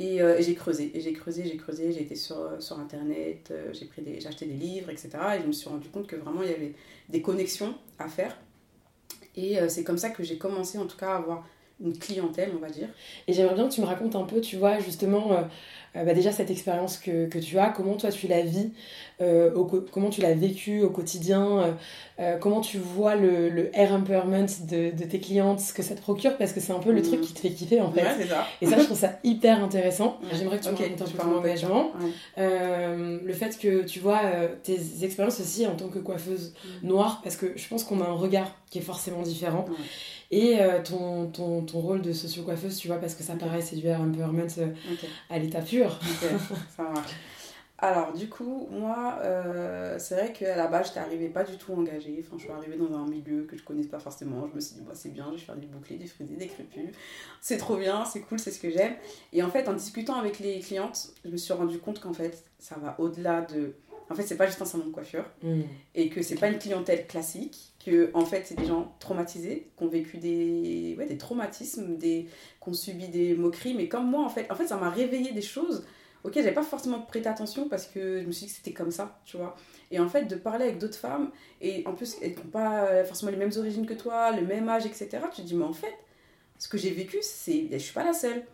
euh, 0.00 0.38
et, 0.38 0.42
j'ai 0.42 0.54
creusé, 0.54 0.90
et 0.94 1.00
j'ai 1.00 1.12
creusé, 1.12 1.44
j'ai 1.44 1.56
creusé, 1.56 1.92
j'ai 1.92 2.02
été 2.02 2.16
sur, 2.16 2.38
euh, 2.38 2.60
sur 2.60 2.78
internet, 2.80 3.50
euh, 3.50 3.72
j'ai, 3.72 4.26
acheté 4.26 4.46
des 4.46 4.54
livres, 4.54 4.90
etc. 4.90 5.10
Et 5.36 5.42
je 5.42 5.46
me 5.46 5.52
suis 5.52 5.68
rendu 5.68 5.88
compte 5.88 6.06
que 6.06 6.16
vraiment 6.16 6.42
il 6.42 6.50
y 6.50 6.54
avait 6.54 6.74
des 7.08 7.22
connexions 7.22 7.74
à 7.98 8.08
faire. 8.08 8.36
Et 9.34 9.56
c'est 9.70 9.82
comme 9.82 9.96
ça 9.96 10.10
que 10.10 10.22
j'ai 10.22 10.36
commencé 10.36 10.76
en 10.76 10.84
tout 10.84 10.98
cas 10.98 11.12
à 11.12 11.16
avoir 11.16 11.48
une 11.80 11.98
clientèle, 11.98 12.52
on 12.54 12.58
va 12.58 12.68
dire. 12.68 12.90
Et 13.26 13.32
j'aimerais 13.32 13.54
bien 13.54 13.66
que 13.66 13.72
tu 13.72 13.80
me 13.80 13.86
racontes 13.86 14.14
un 14.14 14.24
peu, 14.24 14.42
tu 14.42 14.58
vois, 14.58 14.78
justement, 14.78 15.48
bah 15.94 16.14
déjà 16.14 16.32
cette 16.32 16.50
expérience 16.50 16.96
que, 16.96 17.26
que, 17.26 17.38
tu 17.38 17.58
as, 17.58 17.68
comment 17.68 17.96
toi 17.96 18.10
tu 18.10 18.26
la 18.26 18.40
vis, 18.40 18.70
euh, 19.20 19.54
au, 19.54 19.64
comment 19.64 20.08
tu 20.08 20.22
l'as 20.22 20.32
vécu 20.32 20.82
au 20.82 20.90
quotidien, 20.90 21.76
euh, 22.18 22.38
comment 22.38 22.60
tu 22.60 22.78
vois 22.78 23.14
le, 23.14 23.50
le 23.50 23.76
air 23.76 23.92
empowerment 23.92 24.46
de, 24.68 24.90
de, 24.90 25.04
tes 25.04 25.20
clientes, 25.20 25.60
ce 25.60 25.74
que 25.74 25.82
ça 25.82 25.94
te 25.94 26.00
procure, 26.00 26.36
parce 26.38 26.52
que 26.52 26.60
c'est 26.60 26.72
un 26.72 26.78
peu 26.78 26.92
le 26.92 27.02
truc 27.02 27.20
mm. 27.20 27.22
qui 27.22 27.34
te 27.34 27.40
fait 27.40 27.50
kiffer 27.50 27.80
en 27.80 27.92
fait. 27.92 28.02
Ouais, 28.02 28.26
ça. 28.26 28.46
Et 28.62 28.66
ça, 28.66 28.78
je 28.78 28.84
trouve 28.84 28.98
ça 28.98 29.18
hyper 29.24 29.62
intéressant. 29.62 30.18
J'aimerais 30.32 30.58
que 30.58 30.64
tu 30.64 30.70
okay, 30.70 30.84
me 30.84 30.90
racontes 30.90 31.08
un 31.08 31.10
peu 31.10 31.18
ton 31.18 31.36
engagement. 31.38 31.90
le 32.36 33.32
fait 33.34 33.58
que 33.58 33.82
tu 33.84 34.00
vois 34.00 34.22
tes 34.62 34.78
expériences 35.02 35.40
aussi 35.40 35.66
en 35.66 35.76
tant 35.76 35.88
que 35.88 35.98
coiffeuse 35.98 36.54
mm. 36.82 36.88
noire, 36.88 37.20
parce 37.22 37.36
que 37.36 37.52
je 37.54 37.68
pense 37.68 37.84
qu'on 37.84 38.00
a 38.00 38.06
un 38.06 38.14
regard 38.14 38.56
qui 38.70 38.78
est 38.78 38.82
forcément 38.82 39.22
différent. 39.22 39.66
Et 40.32 40.58
ton, 40.84 41.26
ton, 41.26 41.62
ton, 41.62 41.80
rôle 41.80 42.00
de 42.00 42.12
socio-coiffeuse, 42.12 42.78
tu 42.78 42.88
vois, 42.88 42.96
parce 42.96 43.14
que 43.14 43.22
ça 43.22 43.34
paraît, 43.34 43.60
c'est 43.60 43.76
du 43.76 43.86
air 43.86 44.00
empowerment 44.00 44.48
à 45.28 45.38
l'état 45.38 45.60
pur 45.60 45.98
ça 46.74 46.82
marche. 46.84 47.12
Alors, 47.82 48.12
du 48.12 48.28
coup, 48.28 48.68
moi, 48.70 49.18
euh, 49.22 49.98
c'est 49.98 50.14
vrai 50.14 50.32
qu'à 50.32 50.54
la 50.54 50.68
base, 50.68 50.92
je 50.94 51.00
n'arrivais 51.00 51.28
pas 51.28 51.42
du 51.42 51.56
tout 51.58 51.72
engagée. 51.72 52.24
Enfin, 52.24 52.36
je 52.38 52.44
suis 52.44 52.52
arrivée 52.52 52.76
dans 52.76 52.94
un 52.96 53.04
milieu 53.08 53.42
que 53.42 53.56
je 53.56 53.64
connaissais 53.64 53.88
pas 53.88 53.98
forcément. 53.98 54.46
Je 54.48 54.54
me 54.54 54.60
suis 54.60 54.76
dit, 54.76 54.82
bah, 54.82 54.92
c'est 54.94 55.12
bien, 55.12 55.26
je 55.32 55.38
vais 55.38 55.46
faire 55.46 55.56
du 55.56 55.66
bouclé, 55.66 55.96
des 55.96 56.06
frisés, 56.06 56.36
des 56.36 56.46
crépus. 56.46 56.90
C'est 57.40 57.56
trop 57.56 57.76
bien, 57.76 58.04
c'est 58.04 58.20
cool, 58.20 58.38
c'est 58.38 58.52
ce 58.52 58.60
que 58.60 58.70
j'aime. 58.70 58.94
Et 59.32 59.42
en 59.42 59.50
fait, 59.50 59.66
en 59.66 59.72
discutant 59.72 60.14
avec 60.14 60.38
les 60.38 60.60
clientes, 60.60 61.10
je 61.24 61.30
me 61.30 61.36
suis 61.36 61.52
rendu 61.52 61.80
compte 61.80 61.98
qu'en 61.98 62.12
fait, 62.12 62.44
ça 62.60 62.76
va 62.76 62.94
au-delà 63.00 63.40
de. 63.40 63.74
En 64.08 64.14
fait, 64.14 64.22
c'est 64.22 64.36
pas 64.36 64.46
juste 64.46 64.62
un 64.62 64.64
salon 64.64 64.86
de 64.86 64.92
coiffure. 64.92 65.24
Mm. 65.42 65.62
Et 65.96 66.08
que 66.08 66.22
c'est 66.22 66.36
pas 66.36 66.50
une 66.50 66.58
clientèle 66.58 67.08
classique. 67.08 67.71
Que, 67.84 68.10
en 68.14 68.24
fait, 68.24 68.42
c'est 68.46 68.54
des 68.54 68.66
gens 68.66 68.94
traumatisés, 69.00 69.68
qui 69.76 69.84
ont 69.84 69.88
vécu 69.88 70.18
des, 70.18 70.94
ouais, 70.96 71.06
des 71.06 71.18
traumatismes, 71.18 71.96
des... 71.96 72.28
qui 72.62 72.68
ont 72.68 72.74
subi 72.74 73.08
des 73.08 73.34
moqueries. 73.34 73.74
Mais 73.74 73.88
comme 73.88 74.08
moi, 74.08 74.24
en 74.24 74.28
fait, 74.28 74.50
en 74.50 74.54
fait 74.54 74.68
ça 74.68 74.76
m'a 74.76 74.90
réveillé 74.90 75.32
des 75.32 75.42
choses 75.42 75.84
ok, 76.24 76.32
j'avais 76.34 76.52
pas 76.52 76.62
forcément 76.62 77.00
prêté 77.00 77.28
attention 77.28 77.68
parce 77.68 77.86
que 77.86 78.20
je 78.20 78.26
me 78.26 78.32
suis 78.32 78.46
dit 78.46 78.52
que 78.52 78.58
c'était 78.58 78.72
comme 78.72 78.90
ça, 78.90 79.20
tu 79.24 79.36
vois. 79.36 79.56
Et 79.90 79.98
en 79.98 80.08
fait, 80.08 80.24
de 80.24 80.36
parler 80.36 80.64
avec 80.64 80.78
d'autres 80.78 80.96
femmes, 80.96 81.30
et 81.60 81.82
en 81.86 81.94
plus, 81.94 82.16
elles 82.22 82.34
n'ont 82.36 82.50
pas 82.50 83.04
forcément 83.04 83.30
les 83.30 83.36
mêmes 83.36 83.52
origines 83.56 83.86
que 83.86 83.94
toi, 83.94 84.32
le 84.32 84.46
même 84.46 84.68
âge, 84.68 84.86
etc., 84.86 85.08
tu 85.34 85.42
te 85.42 85.46
dis, 85.46 85.54
mais 85.54 85.64
en 85.64 85.72
fait, 85.72 85.94
ce 86.58 86.68
que 86.68 86.78
j'ai 86.78 86.90
vécu, 86.90 87.18
c'est. 87.22 87.68
Je 87.70 87.78
suis 87.78 87.92
pas 87.92 88.04
la 88.04 88.14
seule. 88.14 88.44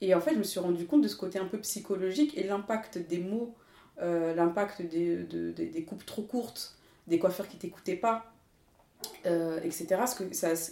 Et 0.00 0.14
en 0.14 0.20
fait, 0.20 0.32
je 0.32 0.38
me 0.38 0.42
suis 0.42 0.60
rendu 0.60 0.86
compte 0.86 1.02
de 1.02 1.08
ce 1.08 1.16
côté 1.16 1.38
un 1.38 1.44
peu 1.44 1.58
psychologique 1.58 2.36
et 2.38 2.44
l'impact 2.44 2.98
des 2.98 3.18
mots, 3.18 3.54
euh, 4.00 4.34
l'impact 4.34 4.82
des, 4.82 5.16
de, 5.16 5.50
des 5.52 5.84
coupes 5.84 6.06
trop 6.06 6.22
courtes, 6.22 6.78
des 7.06 7.18
coiffeurs 7.18 7.48
qui 7.48 7.58
t'écoutaient 7.58 7.96
pas, 7.96 8.32
euh, 9.26 9.60
etc. 9.62 9.86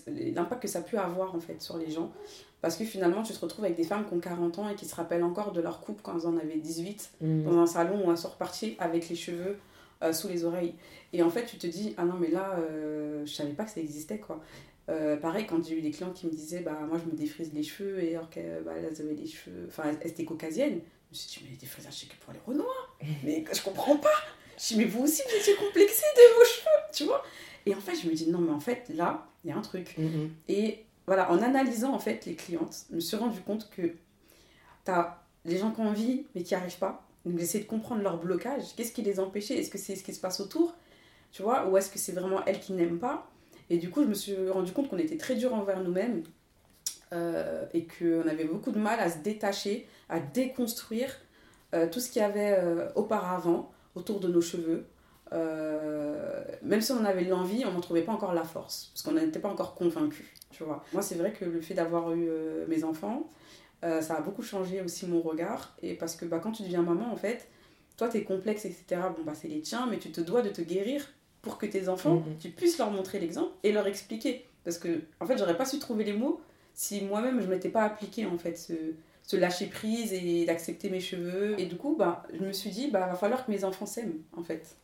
L'impact 0.07 0.63
que 0.63 0.69
ça 0.69 0.81
pu 0.81 0.97
avoir 0.97 1.35
en 1.35 1.41
fait 1.41 1.61
sur 1.61 1.79
les 1.79 1.91
gens. 1.91 2.13
Parce 2.61 2.77
que 2.77 2.85
finalement, 2.85 3.23
tu 3.23 3.33
te 3.33 3.39
retrouves 3.39 3.65
avec 3.65 3.77
des 3.77 3.85
femmes 3.85 4.05
qui 4.07 4.15
ont 4.15 4.21
40 4.21 4.59
ans 4.59 4.69
et 4.69 4.75
qui 4.75 4.85
se 4.85 4.95
rappellent 4.95 5.23
encore 5.23 5.53
de 5.53 5.61
leur 5.61 5.81
couple 5.81 6.01
quand 6.03 6.19
elles 6.19 6.27
en 6.27 6.37
avaient 6.37 6.57
18, 6.57 7.11
mm. 7.21 7.45
dans 7.45 7.59
un 7.59 7.67
salon 7.67 8.05
où 8.05 8.11
elles 8.11 8.19
sont 8.19 8.31
reparties 8.31 8.77
avec 8.81 9.09
les 9.09 9.15
cheveux 9.15 9.59
euh, 10.03 10.13
sous 10.13 10.29
les 10.29 10.45
oreilles. 10.45 10.75
Et 11.13 11.23
en 11.23 11.31
fait, 11.31 11.45
tu 11.47 11.57
te 11.57 11.67
dis, 11.67 11.95
ah 11.97 12.05
non, 12.05 12.15
mais 12.15 12.29
là, 12.29 12.57
euh, 12.59 13.25
je 13.27 13.33
savais 13.33 13.53
pas 13.53 13.65
que 13.65 13.71
ça 13.71 13.81
existait, 13.81 14.19
quoi. 14.19 14.41
Euh, 14.89 15.17
pareil, 15.17 15.47
quand 15.47 15.65
j'ai 15.65 15.77
eu 15.77 15.83
des 15.83 15.91
clients 15.91 16.13
qui 16.13 16.27
me 16.27 16.31
disaient, 16.31 16.61
bah 16.61 16.79
moi, 16.89 16.99
je 17.05 17.11
me 17.11 17.17
défrise 17.17 17.53
les 17.53 17.63
cheveux, 17.63 18.03
et 18.03 18.15
alors 18.15 18.31
qu'elles 18.31 18.63
bah, 18.65 18.73
avaient 18.73 19.15
les 19.15 19.27
cheveux, 19.27 19.67
enfin, 19.69 19.85
elles 20.01 20.11
étaient 20.11 20.25
caucasiennes. 20.25 20.81
Je 21.11 21.17
me 21.17 21.21
suis 21.21 21.29
dit, 21.29 21.45
mais 21.45 21.51
les 21.51 21.57
défrisages, 21.57 21.95
c'est 21.95 22.07
que 22.07 22.17
pour 22.25 22.33
les 22.33 22.41
renois. 22.47 22.89
mais 23.25 23.45
je 23.53 23.63
comprends 23.63 23.97
pas. 23.97 24.09
Je 24.57 24.69
dis, 24.69 24.77
mais 24.77 24.85
vous 24.85 25.05
aussi, 25.05 25.23
vous 25.29 25.37
étiez 25.37 25.55
complexé 25.55 26.05
de 26.17 26.35
vos 26.37 26.45
cheveux, 26.45 26.93
tu 26.93 27.05
vois. 27.05 27.23
Et 27.67 27.75
en 27.75 27.81
fait, 27.81 27.95
je 27.97 28.09
me 28.09 28.15
dis, 28.15 28.31
non, 28.31 28.39
mais 28.39 28.53
en 28.53 28.61
fait, 28.61 28.91
là, 28.95 29.27
il 29.45 29.51
y 29.51 29.53
a 29.53 29.57
un 29.57 29.63
truc. 29.63 29.97
Mm-hmm. 29.99 30.29
Et 30.49 30.85
voilà, 31.09 31.33
en 31.33 31.41
analysant 31.41 31.95
en 31.95 31.99
fait 31.99 32.27
les 32.27 32.35
clientes, 32.35 32.85
je 32.91 32.97
me 32.97 33.01
suis 33.01 33.17
rendu 33.17 33.41
compte 33.41 33.71
que 33.71 33.83
tu 33.83 34.91
as 34.91 35.23
les 35.47 35.57
gens 35.57 35.71
qui 35.71 35.81
ont 35.81 35.89
envie 35.89 36.27
mais 36.35 36.43
qui 36.43 36.55
n'y 36.55 36.61
arrivent 36.61 36.79
pas. 36.79 37.07
Donc 37.25 37.39
j'essaie 37.39 37.61
de 37.61 37.65
comprendre 37.65 38.03
leur 38.03 38.19
blocage. 38.19 38.75
Qu'est-ce 38.77 38.93
qui 38.93 39.01
les 39.01 39.19
empêchait? 39.19 39.59
Est-ce 39.59 39.71
que 39.71 39.79
c'est 39.79 39.97
ce 39.97 40.05
qui 40.05 40.13
se 40.13 40.21
passe 40.21 40.39
autour? 40.41 40.75
Tu 41.33 41.43
vois? 41.43 41.67
Ou 41.69 41.79
est-ce 41.79 41.91
que 41.91 41.99
c'est 41.99 42.13
vraiment 42.13 42.45
elles 42.45 42.61
qui 42.61 42.75
n'aiment 42.75 42.99
pas? 42.99 43.31
Et 43.71 43.79
du 43.79 43.91
coup, 43.91 44.03
je 44.03 44.09
me 44.09 44.15
suis 44.15 44.51
rendu 44.51 44.73
compte 44.73 44.89
qu'on 44.89 44.99
était 44.99 45.17
très 45.17 45.35
dur 45.35 45.55
envers 45.55 45.83
nous-mêmes 45.83 46.23
euh, 47.13 47.65
et 47.73 47.87
qu'on 47.87 48.29
avait 48.29 48.45
beaucoup 48.45 48.71
de 48.71 48.79
mal 48.79 49.01
à 49.01 49.11
se 49.11 49.19
détacher, 49.19 49.87
à 50.11 50.21
déconstruire 50.21 51.15
euh, 51.75 51.89
tout 51.91 52.01
ce 52.01 52.11
qu'il 52.11 52.21
y 52.21 52.25
avait 52.25 52.57
euh, 52.59 52.89
auparavant 52.97 53.73
autour 53.95 54.21
de 54.21 54.29
nos 54.29 54.43
cheveux. 54.43 54.87
Même 55.33 56.81
si 56.81 56.93
on 56.93 57.05
avait 57.05 57.25
l'envie, 57.25 57.65
on 57.67 57.73
n'en 57.73 57.81
trouvait 57.81 58.03
pas 58.03 58.13
encore 58.13 58.35
la 58.35 58.45
force, 58.45 58.91
parce 58.95 59.03
qu'on 59.03 59.13
n'était 59.13 59.41
pas 59.41 59.49
encore 59.49 59.75
convaincus 59.75 60.27
tu 60.51 60.65
vois. 60.65 60.85
Moi, 60.93 61.03
c'est 61.03 61.15
vrai 61.15 61.33
que 61.33 61.45
le 61.45 61.61
fait 61.61 61.75
d'avoir 61.75 62.13
eu 62.13 62.27
euh, 62.29 62.67
mes 62.69 62.85
enfants, 62.85 63.29
euh, 63.85 64.01
ça 64.01 64.17
a 64.17 64.21
beaucoup 64.21 64.43
changé 64.43 64.81
aussi 64.81 65.07
mon 65.07 65.21
regard. 65.21 65.77
Et 65.83 65.95
parce 65.95 66.17
que 66.17 66.25
bah, 66.25 66.41
quand 66.43 66.53
tu 66.53 66.63
deviens 66.63 66.83
maman, 66.83 67.13
en 67.13 67.17
fait, 67.17 67.49
toi, 67.97 68.09
tes 68.09 68.25
complexes, 68.25 68.65
etc., 68.65 69.03
bon, 69.17 69.23
bah, 69.25 69.35
c'est 69.35 69.49
les 69.49 69.61
tiens, 69.61 69.87
mais 69.89 69.99
tu 69.99 70.11
te 70.11 70.21
dois 70.21 70.43
de 70.43 70.51
te 70.51 70.61
guérir 70.61 71.07
pour 71.43 71.59
que 71.59 71.67
tes 71.67 71.89
enfants, 71.89 72.17
mhm. 72.17 72.39
tu 72.41 72.51
puisses 72.51 72.79
leur 72.79 72.91
montrer 72.91 73.21
l'exemple 73.21 73.53
et 73.63 73.73
leur 73.73 73.87
expliquer. 73.87 74.47
Parce 74.65 74.79
que, 74.79 75.01
en 75.21 75.27
fait, 75.27 75.39
j'aurais 75.39 75.57
pas 75.57 75.65
su 75.65 75.79
trouver 75.79 76.05
les 76.05 76.13
mots 76.13 76.41
si 76.75 77.03
moi-même, 77.03 77.41
je 77.41 77.47
m'étais 77.47 77.71
pas 77.71 77.83
appliqué, 77.83 78.27
en 78.27 78.39
fait, 78.39 78.57
ce, 78.57 78.73
ce 79.23 79.37
lâcher 79.37 79.67
prise 79.67 80.13
et 80.13 80.45
d'accepter 80.45 80.91
mes 80.91 81.01
cheveux. 81.01 81.59
Et 81.59 81.67
du 81.67 81.77
coup, 81.77 81.97
bah, 81.97 82.25
je 82.33 82.45
me 82.45 82.53
suis 82.53 82.71
dit, 82.71 82.91
bah, 82.91 83.07
va 83.07 83.15
falloir 83.15 83.45
que 83.47 83.51
mes 83.51 83.65
enfants 83.65 83.87
s'aiment, 83.87 84.21
en 84.37 84.43
fait. 84.43 84.77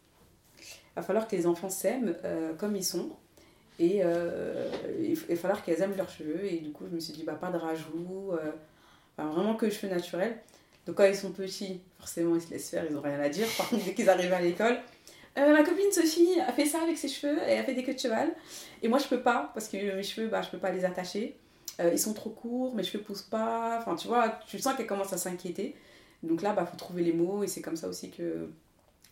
Va 0.97 1.03
falloir 1.03 1.27
que 1.27 1.35
les 1.35 1.47
enfants 1.47 1.71
s'aiment 1.71 2.15
euh, 2.25 2.55
comme 2.55 2.77
ils 2.77 2.85
sont 2.85 3.11
et 3.81 4.03
euh, 4.05 4.71
il 5.03 5.17
va 5.17 5.37
falloir 5.37 5.65
qu'elles 5.65 5.83
aiment 5.83 5.97
leurs 5.97 6.11
cheveux. 6.11 6.45
Et 6.45 6.59
du 6.59 6.71
coup, 6.71 6.85
je 6.89 6.95
me 6.95 7.01
suis 7.01 7.13
dit, 7.13 7.25
bah, 7.25 7.35
pas 7.35 7.51
de 7.51 7.57
rajout, 7.57 8.33
euh, 8.33 8.53
vraiment 9.19 9.57
que 9.57 9.69
cheveux 9.71 9.93
naturels. 9.93 10.37
Donc, 10.87 10.97
quand 10.97 11.05
ils 11.05 11.17
sont 11.17 11.33
petits, 11.33 11.81
forcément, 11.99 12.37
ils 12.37 12.43
se 12.43 12.51
laissent 12.51 12.71
faire, 12.71 12.85
ils 12.89 12.95
n'ont 12.95 13.01
rien 13.01 13.19
à 13.19 13.29
dire. 13.29 13.49
Par 13.57 13.69
contre, 13.69 13.85
dès 13.85 13.95
qu'ils 13.95 14.09
arrivent 14.09 14.33
à 14.33 14.41
l'école, 14.41 14.79
ma 15.37 15.65
copine 15.65 15.91
Sophie 15.91 16.39
a 16.41 16.53
fait 16.53 16.67
ça 16.67 16.83
avec 16.83 16.97
ses 16.97 17.09
cheveux, 17.09 17.39
et 17.49 17.59
a 17.59 17.65
fait 17.65 17.75
des 17.75 17.83
queues 17.83 17.95
de 17.95 17.99
cheval. 17.99 18.33
Et 18.83 18.89
moi, 18.89 18.99
je 18.99 19.09
peux 19.09 19.21
pas, 19.21 19.51
parce 19.55 19.69
que 19.69 19.97
mes 19.97 20.03
cheveux, 20.03 20.29
bah, 20.29 20.43
je 20.43 20.51
peux 20.51 20.59
pas 20.59 20.71
les 20.71 20.85
attacher. 20.85 21.37
ils 21.81 21.99
sont 21.99 22.13
trop 22.13 22.31
courts, 22.31 22.75
mes 22.77 22.85
cheveux 22.85 23.03
poussent 23.03 23.23
pas. 23.23 23.79
Enfin, 23.81 23.97
tu 23.97 24.07
vois, 24.07 24.39
tu 24.47 24.59
sens 24.61 24.77
qu'elle 24.77 24.87
commence 24.87 25.13
à 25.13 25.17
s'inquiéter. 25.17 25.75
Donc 26.23 26.43
là, 26.43 26.53
bah, 26.53 26.65
faut 26.67 26.77
trouver 26.77 27.03
les 27.03 27.13
mots, 27.13 27.43
et 27.43 27.49
c'est 27.49 27.63
comme 27.63 27.77
ça 27.77 27.89
aussi 27.89 28.11
que 28.11 28.51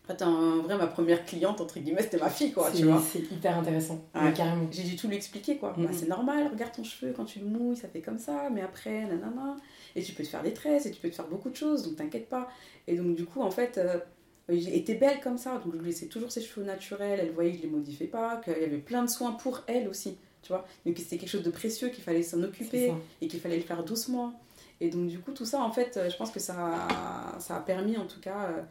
fait, 0.07 0.23
en 0.23 0.63
vrai, 0.63 0.77
ma 0.77 0.89
première 0.89 1.25
cliente, 1.25 1.61
entre 1.61 1.79
guillemets, 1.79 2.03
c'était 2.03 2.19
ma 2.19 2.29
fille, 2.29 2.53
quoi, 2.53 2.71
tu 2.73 2.85
vois. 2.85 3.01
C'est 3.01 3.21
hyper 3.21 3.57
intéressant, 3.57 4.05
carrément. 4.35 4.67
J'ai 4.71 4.83
dû 4.83 4.97
tout 4.97 5.07
lui 5.07 5.17
expliquer, 5.17 5.59
quoi. 5.59 5.75
Bah, 5.79 5.91
c'est 5.93 6.09
normal, 6.09 6.49
regarde 6.51 6.73
ton 6.73 6.83
cheveu, 6.83 7.13
quand 7.17 7.25
tu 7.25 7.39
le 7.39 7.47
mouilles, 7.47 7.77
ça 7.77 7.87
fait 7.89 8.01
comme 8.01 8.19
ça, 8.19 8.51
mais 8.51 8.63
après, 8.63 9.05
nanana. 9.05 9.57
Et 9.95 10.03
tu 10.03 10.13
peux 10.13 10.25
te 10.25 10.29
faire 10.29 10.43
des 10.43 10.53
tresses, 10.53 10.87
et 10.87 10.91
tu 10.91 11.01
peux 11.01 11.09
te 11.09 11.15
faire 11.15 11.29
beaucoup 11.29 11.51
de 11.51 11.57
choses, 11.57 11.85
donc 11.85 11.97
t'inquiète 11.97 12.29
pas. 12.29 12.49
Et 12.89 12.97
donc, 12.97 13.15
du 13.15 13.25
coup, 13.25 13.43
en 13.43 13.51
fait, 13.53 13.79
euh, 13.79 13.99
elle 14.49 14.75
était 14.75 14.97
belle 14.97 15.21
comme 15.21 15.39
ça, 15.39 15.59
donc 15.65 15.75
je 15.75 15.79
lui 15.79 15.87
laissais 15.87 16.07
toujours 16.07 16.33
ses 16.33 16.41
cheveux 16.41 16.67
naturels, 16.67 17.21
elle 17.23 17.31
voyait 17.31 17.53
que 17.53 17.59
je 17.59 17.63
les 17.63 17.71
modifiais 17.71 18.09
pas, 18.09 18.39
qu'il 18.39 18.55
y 18.55 18.65
avait 18.65 18.79
plein 18.79 19.05
de 19.05 19.11
soins 19.11 19.33
pour 19.33 19.63
elle 19.69 19.89
aussi, 19.89 20.17
tu 20.43 20.49
vois. 20.49 20.67
Donc, 20.85 20.99
c'était 20.99 21.19
quelque 21.19 21.31
chose 21.31 21.45
de 21.45 21.51
précieux, 21.51 21.91
qu'il 21.91 22.03
fallait 22.03 22.25
s'en 22.25 22.43
occuper, 22.43 22.93
et 23.21 23.29
qu'il 23.29 23.39
fallait 23.39 23.57
le 23.57 23.63
faire 23.63 23.85
doucement. 23.85 24.33
Et 24.81 24.91
donc, 24.91 25.07
du 25.07 25.21
coup, 25.21 25.31
tout 25.31 25.45
ça, 25.45 25.61
en 25.63 25.71
fait, 25.71 26.01
je 26.11 26.17
pense 26.17 26.33
que 26.33 26.41
ça, 26.41 26.89
ça 27.39 27.57
a 27.57 27.61
permis, 27.61 27.97
en 27.97 28.07
tout 28.07 28.21
cas... 28.21 28.47
Euh, 28.47 28.63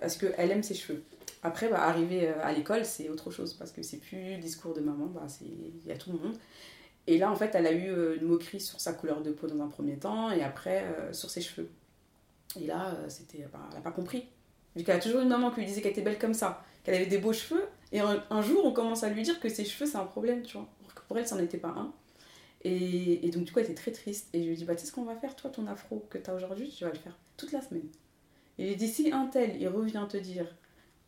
parce 0.00 0.16
qu'elle 0.16 0.50
aime 0.50 0.62
ses 0.62 0.74
cheveux. 0.74 1.02
Après, 1.42 1.68
bah, 1.68 1.82
arriver 1.82 2.28
à 2.28 2.52
l'école, 2.52 2.84
c'est 2.84 3.08
autre 3.08 3.30
chose 3.30 3.54
parce 3.54 3.70
que 3.70 3.82
c'est 3.82 3.98
plus 3.98 4.34
le 4.34 4.38
discours 4.38 4.74
de 4.74 4.80
maman, 4.80 5.06
bah, 5.06 5.26
il 5.40 5.86
y 5.86 5.92
a 5.92 5.96
tout 5.96 6.12
le 6.12 6.18
monde. 6.18 6.36
Et 7.06 7.16
là, 7.16 7.30
en 7.30 7.36
fait, 7.36 7.54
elle 7.54 7.66
a 7.66 7.72
eu 7.72 8.16
une 8.16 8.26
moquerie 8.26 8.60
sur 8.60 8.80
sa 8.80 8.92
couleur 8.92 9.22
de 9.22 9.30
peau 9.30 9.46
dans 9.46 9.62
un 9.62 9.68
premier 9.68 9.96
temps 9.96 10.30
et 10.30 10.42
après 10.42 10.84
sur 11.12 11.30
ses 11.30 11.40
cheveux. 11.40 11.70
Et 12.60 12.66
là, 12.66 12.96
c'était, 13.08 13.46
bah, 13.52 13.60
elle 13.70 13.76
n'a 13.76 13.82
pas 13.82 13.92
compris. 13.92 14.26
Vu 14.76 14.84
qu'elle 14.84 14.96
a 14.96 15.00
toujours 15.00 15.20
une 15.20 15.28
maman 15.28 15.50
qui 15.50 15.60
lui 15.60 15.66
disait 15.66 15.80
qu'elle 15.80 15.92
était 15.92 16.02
belle 16.02 16.18
comme 16.18 16.34
ça, 16.34 16.62
qu'elle 16.84 16.96
avait 16.96 17.06
des 17.06 17.18
beaux 17.18 17.32
cheveux, 17.32 17.64
et 17.92 18.00
un, 18.00 18.42
jour, 18.42 18.64
on 18.64 18.72
commence 18.72 19.02
à 19.02 19.08
lui 19.08 19.22
dire 19.22 19.40
que 19.40 19.48
ses 19.48 19.64
cheveux, 19.64 19.90
c'est 19.90 19.96
un 19.96 20.04
problème, 20.04 20.42
tu 20.42 20.56
vois. 20.56 20.68
Pour 21.06 21.16
elle, 21.18 21.26
ça 21.26 21.36
n'en 21.36 21.42
était 21.42 21.58
pas 21.58 21.68
un. 21.68 21.92
Et, 22.62 23.26
et, 23.26 23.30
donc, 23.30 23.44
du 23.44 23.52
coup, 23.52 23.60
elle 23.60 23.64
était 23.64 23.74
très 23.74 23.92
triste. 23.92 24.28
Et 24.34 24.42
je 24.42 24.48
lui 24.48 24.56
dis, 24.56 24.64
bah, 24.64 24.74
tu 24.74 24.82
sais 24.82 24.88
ce 24.88 24.92
qu'on 24.92 25.04
va 25.04 25.16
faire, 25.16 25.34
toi, 25.36 25.50
ton 25.50 25.66
afro 25.66 26.06
que 26.10 26.18
tu 26.18 26.28
as 26.28 26.34
aujourd'hui, 26.34 26.68
tu 26.68 26.84
vas 26.84 26.90
le 26.90 26.98
faire 26.98 27.16
toute 27.36 27.52
la 27.52 27.62
semaine. 27.62 27.88
Et 28.58 28.64
je 28.64 28.68
lui 28.70 28.76
dis, 28.76 28.88
si 28.88 29.12
un 29.12 29.26
tel, 29.26 29.60
il 29.60 29.68
revient 29.68 30.04
te 30.08 30.16
dire 30.16 30.46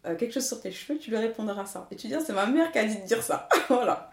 euh, 0.07 0.17
quelque 0.17 0.33
chose 0.33 0.47
sur 0.47 0.61
tes 0.61 0.71
cheveux, 0.71 0.99
tu 0.99 1.11
lui 1.11 1.17
répondras 1.17 1.67
ça. 1.67 1.89
Et 1.91 1.97
tu 1.97 2.07
dis, 2.07 2.15
ah, 2.15 2.21
c'est 2.21 2.33
ma 2.33 2.47
mère 2.47 2.71
qui 2.73 2.79
a 2.79 2.85
dit 2.85 2.97
de 2.97 3.07
dire 3.07 3.23
ça. 3.23 3.49
voilà. 3.69 4.11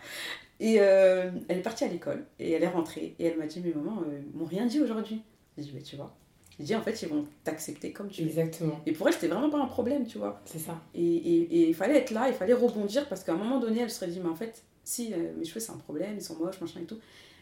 Et 0.59 0.77
euh, 0.79 1.31
elle 1.47 1.59
est 1.59 1.61
partie 1.61 1.83
à 1.83 1.87
l'école, 1.87 2.25
et 2.39 2.51
elle 2.51 2.63
est 2.63 2.69
rentrée, 2.69 3.15
et 3.19 3.25
elle 3.25 3.37
m'a 3.37 3.45
dit, 3.45 3.61
mais 3.63 3.71
maman, 3.71 4.01
euh, 4.01 4.19
ils 4.33 4.37
m'ont 4.37 4.45
rien 4.45 4.65
dit 4.65 4.81
aujourd'hui. 4.81 5.21
J'ai 5.57 5.63
dit, 5.63 5.71
mais 5.73 5.81
tu 5.81 5.95
vois. 5.95 6.15
J'ai 6.57 6.65
dit, 6.65 6.75
en 6.75 6.81
fait, 6.81 6.99
ils 7.03 7.07
vont 7.07 7.25
t'accepter 7.43 7.93
comme 7.93 8.09
tu 8.09 8.21
es. 8.21 8.25
Exactement. 8.25 8.81
Et 8.87 8.91
pour 8.91 9.07
elle, 9.07 9.13
c'était 9.13 9.27
vraiment 9.27 9.51
pas 9.51 9.59
un 9.59 9.67
problème, 9.67 10.07
tu 10.07 10.17
vois. 10.17 10.41
C'est 10.45 10.59
ça. 10.59 10.81
Et, 10.95 11.01
et, 11.01 11.69
il 11.69 11.75
fallait 11.75 11.97
être 11.97 12.11
là, 12.11 12.27
il 12.27 12.33
fallait 12.33 12.53
rebondir, 12.53 13.07
parce 13.07 13.23
qu'à 13.23 13.33
un 13.33 13.37
moment 13.37 13.59
donné, 13.59 13.81
elle 13.81 13.91
se 13.91 13.97
serait 13.97 14.09
dit, 14.09 14.19
mais 14.19 14.29
en 14.29 14.35
fait, 14.35 14.63
si 14.83 15.13
mes 15.37 15.45
cheveux, 15.45 15.59
c'est 15.59 15.71
un 15.71 15.77
problème, 15.77 16.15
ils 16.15 16.23
sont 16.23 16.37
moches, 16.37 16.59
machin 16.59 16.79
et 16.81 16.85
tout 16.85 16.99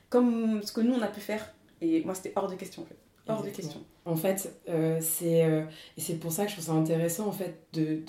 comme 0.09 0.61
ce 0.63 0.71
que 0.71 0.81
nous 0.81 0.93
on 0.93 1.01
a 1.01 1.07
pu 1.07 1.19
faire. 1.19 1.53
Et 1.81 2.03
moi 2.03 2.15
c'était 2.15 2.33
hors 2.35 2.49
de 2.49 2.55
question 2.55 2.83
en 2.83 2.85
fait. 2.85 2.97
Hors 3.27 3.44
de 3.44 3.50
question. 3.50 3.84
En 4.08 4.15
fait, 4.15 4.53
euh, 4.70 5.00
c'est 5.01 5.44
euh, 5.46 5.63
et 5.98 6.01
c'est 6.01 6.13
pour 6.13 6.32
ça 6.32 6.44
que 6.44 6.50
je 6.50 6.55
trouve 6.55 6.65
ça 6.65 6.74
intéressant 6.74 7.27
en 7.27 7.32
fait 7.32 7.58
de, 7.74 8.03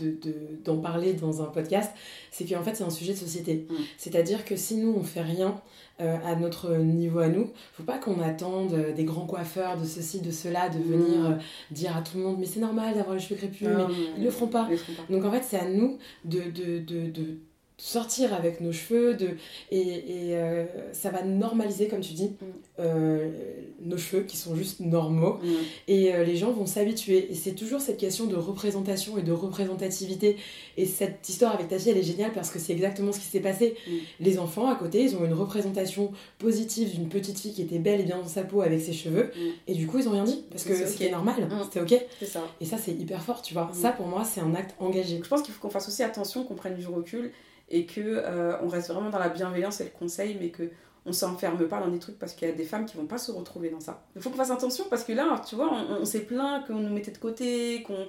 d'en 0.62 0.76
parler 0.76 1.14
dans 1.14 1.40
un 1.40 1.46
podcast. 1.46 1.90
C'est 2.30 2.44
qu'en 2.44 2.62
fait 2.62 2.74
c'est 2.74 2.84
un 2.84 2.90
sujet 2.90 3.14
de 3.14 3.18
société. 3.18 3.66
Mm. 3.70 3.74
C'est-à-dire 3.96 4.44
que 4.44 4.56
si 4.56 4.76
nous 4.76 4.94
on 4.94 5.02
fait 5.02 5.22
rien 5.22 5.58
euh, 6.02 6.18
à 6.22 6.36
notre 6.36 6.76
niveau 6.76 7.20
à 7.20 7.28
nous, 7.28 7.50
faut 7.72 7.82
pas 7.82 7.96
qu'on 7.96 8.20
attende 8.20 8.92
des 8.94 9.04
grands 9.04 9.24
coiffeurs 9.24 9.78
de 9.78 9.86
ceci 9.86 10.20
de 10.20 10.30
cela 10.30 10.68
de 10.68 10.78
venir 10.78 11.30
mm. 11.30 11.38
dire 11.70 11.96
à 11.96 12.02
tout 12.02 12.18
le 12.18 12.24
monde 12.24 12.36
mais 12.38 12.46
c'est 12.46 12.60
normal 12.60 12.94
d'avoir 12.94 13.14
les 13.16 13.22
cheveux 13.22 13.36
crépus, 13.36 13.66
mais 13.66 13.94
ils 14.18 14.24
le 14.24 14.30
feront 14.30 14.48
pas. 14.48 14.68
Donc 15.08 15.24
en 15.24 15.30
fait 15.30 15.44
c'est 15.48 15.58
à 15.58 15.66
nous 15.66 15.96
de, 16.26 16.42
de, 16.50 16.78
de 16.78 17.38
sortir 17.78 18.32
avec 18.32 18.62
nos 18.62 18.72
cheveux 18.72 19.14
de, 19.14 19.36
et, 19.70 19.80
et 19.80 20.36
euh, 20.36 20.64
ça 20.92 21.10
va 21.10 21.22
normaliser 21.22 21.88
comme 21.88 22.00
tu 22.00 22.14
dis 22.14 22.28
mm. 22.28 22.44
euh, 22.78 23.30
nos 23.82 23.98
cheveux 23.98 24.22
qui 24.22 24.38
sont 24.38 24.56
juste 24.56 24.80
normaux. 24.80 25.34
Mm. 25.42 25.48
et 25.88 26.14
euh, 26.14 26.24
les 26.24 26.36
gens 26.36 26.52
vont 26.52 26.64
s'habituer. 26.64 27.30
Et 27.30 27.34
c'est 27.34 27.52
toujours 27.52 27.82
cette 27.82 27.98
question 27.98 28.26
de 28.26 28.36
représentation 28.36 29.18
et 29.18 29.22
de 29.22 29.32
représentativité. 29.32 30.36
Et 30.78 30.86
cette 30.86 31.28
histoire 31.28 31.52
avec 31.52 31.68
ta 31.68 31.78
fille 31.78 31.90
elle 31.90 31.98
est 31.98 32.02
géniale 32.02 32.32
parce 32.32 32.50
que 32.50 32.58
c'est 32.58 32.72
exactement 32.72 33.12
ce 33.12 33.20
qui 33.20 33.26
s'est 33.26 33.40
passé. 33.40 33.76
Mm. 33.86 33.92
les 34.20 34.38
enfants 34.38 34.68
à 34.68 34.74
côté 34.74 35.02
ils 35.02 35.14
ont 35.14 35.24
une 35.24 35.34
représentation 35.34 36.12
positive 36.38 36.94
d'une 36.94 37.08
petite 37.10 37.38
fille 37.38 37.52
qui 37.52 37.62
était 37.62 37.78
belle 37.78 38.00
et 38.00 38.04
bien 38.04 38.16
dans 38.16 38.26
sa 38.26 38.42
peau 38.42 38.62
avec 38.62 38.80
ses 38.80 38.94
cheveux. 38.94 39.30
Et 39.66 39.74
du 39.74 39.86
coup 39.86 39.98
ils 39.98 40.08
ont 40.08 40.12
rien 40.12 40.24
dit 40.24 40.44
parce 40.50 40.64
que 40.64 40.74
c'était 40.74 41.10
normal. 41.10 41.46
C'était 41.64 41.80
ok. 41.80 42.06
Ça. 42.22 42.42
et 42.60 42.64
ça 42.64 42.78
c'est 42.78 42.92
hyper 42.92 43.22
fort 43.22 43.42
tu 43.42 43.52
vois. 43.52 43.70
Ça 43.74 43.90
pour 43.90 44.06
moi 44.06 44.24
c'est 44.24 44.40
un 44.40 44.54
acte 44.54 44.74
engagé. 44.78 45.20
Je 45.22 45.28
pense 45.28 45.42
qu'il 45.42 45.52
faut 45.52 45.60
qu'on 45.60 45.70
fasse 45.70 45.88
aussi 45.88 46.02
attention 46.02 46.44
qu'on 46.44 46.54
prenne 46.54 46.76
du 46.76 46.86
recul 46.86 47.32
et 47.68 47.86
que 47.86 48.00
euh, 48.00 48.56
on 48.62 48.68
reste 48.68 48.90
vraiment 48.90 49.10
dans 49.10 49.18
la 49.18 49.28
bienveillance 49.28 49.80
et 49.80 49.84
le 49.84 49.90
conseil, 49.90 50.36
mais 50.40 50.50
que 50.50 50.70
on 51.06 51.12
s'enferme 51.12 51.68
pas 51.68 51.78
dans 51.78 51.88
des 51.88 52.00
trucs 52.00 52.18
parce 52.18 52.32
qu'il 52.32 52.48
y 52.48 52.50
a 52.50 52.54
des 52.54 52.64
femmes 52.64 52.84
qui 52.84 52.96
vont 52.96 53.06
pas 53.06 53.18
se 53.18 53.30
retrouver 53.30 53.70
dans 53.70 53.80
ça. 53.80 54.02
Il 54.16 54.22
faut 54.22 54.30
qu'on 54.30 54.36
fasse 54.36 54.50
attention 54.50 54.86
parce 54.90 55.04
que 55.04 55.12
là, 55.12 55.40
tu 55.48 55.54
vois, 55.54 55.70
on, 55.72 56.04
s'est 56.04 56.24
plaint 56.24 56.66
qu'on 56.66 56.74
nous 56.74 56.92
mettait 56.92 57.12
de 57.12 57.18
côté, 57.18 57.82
qu'on 57.82 58.06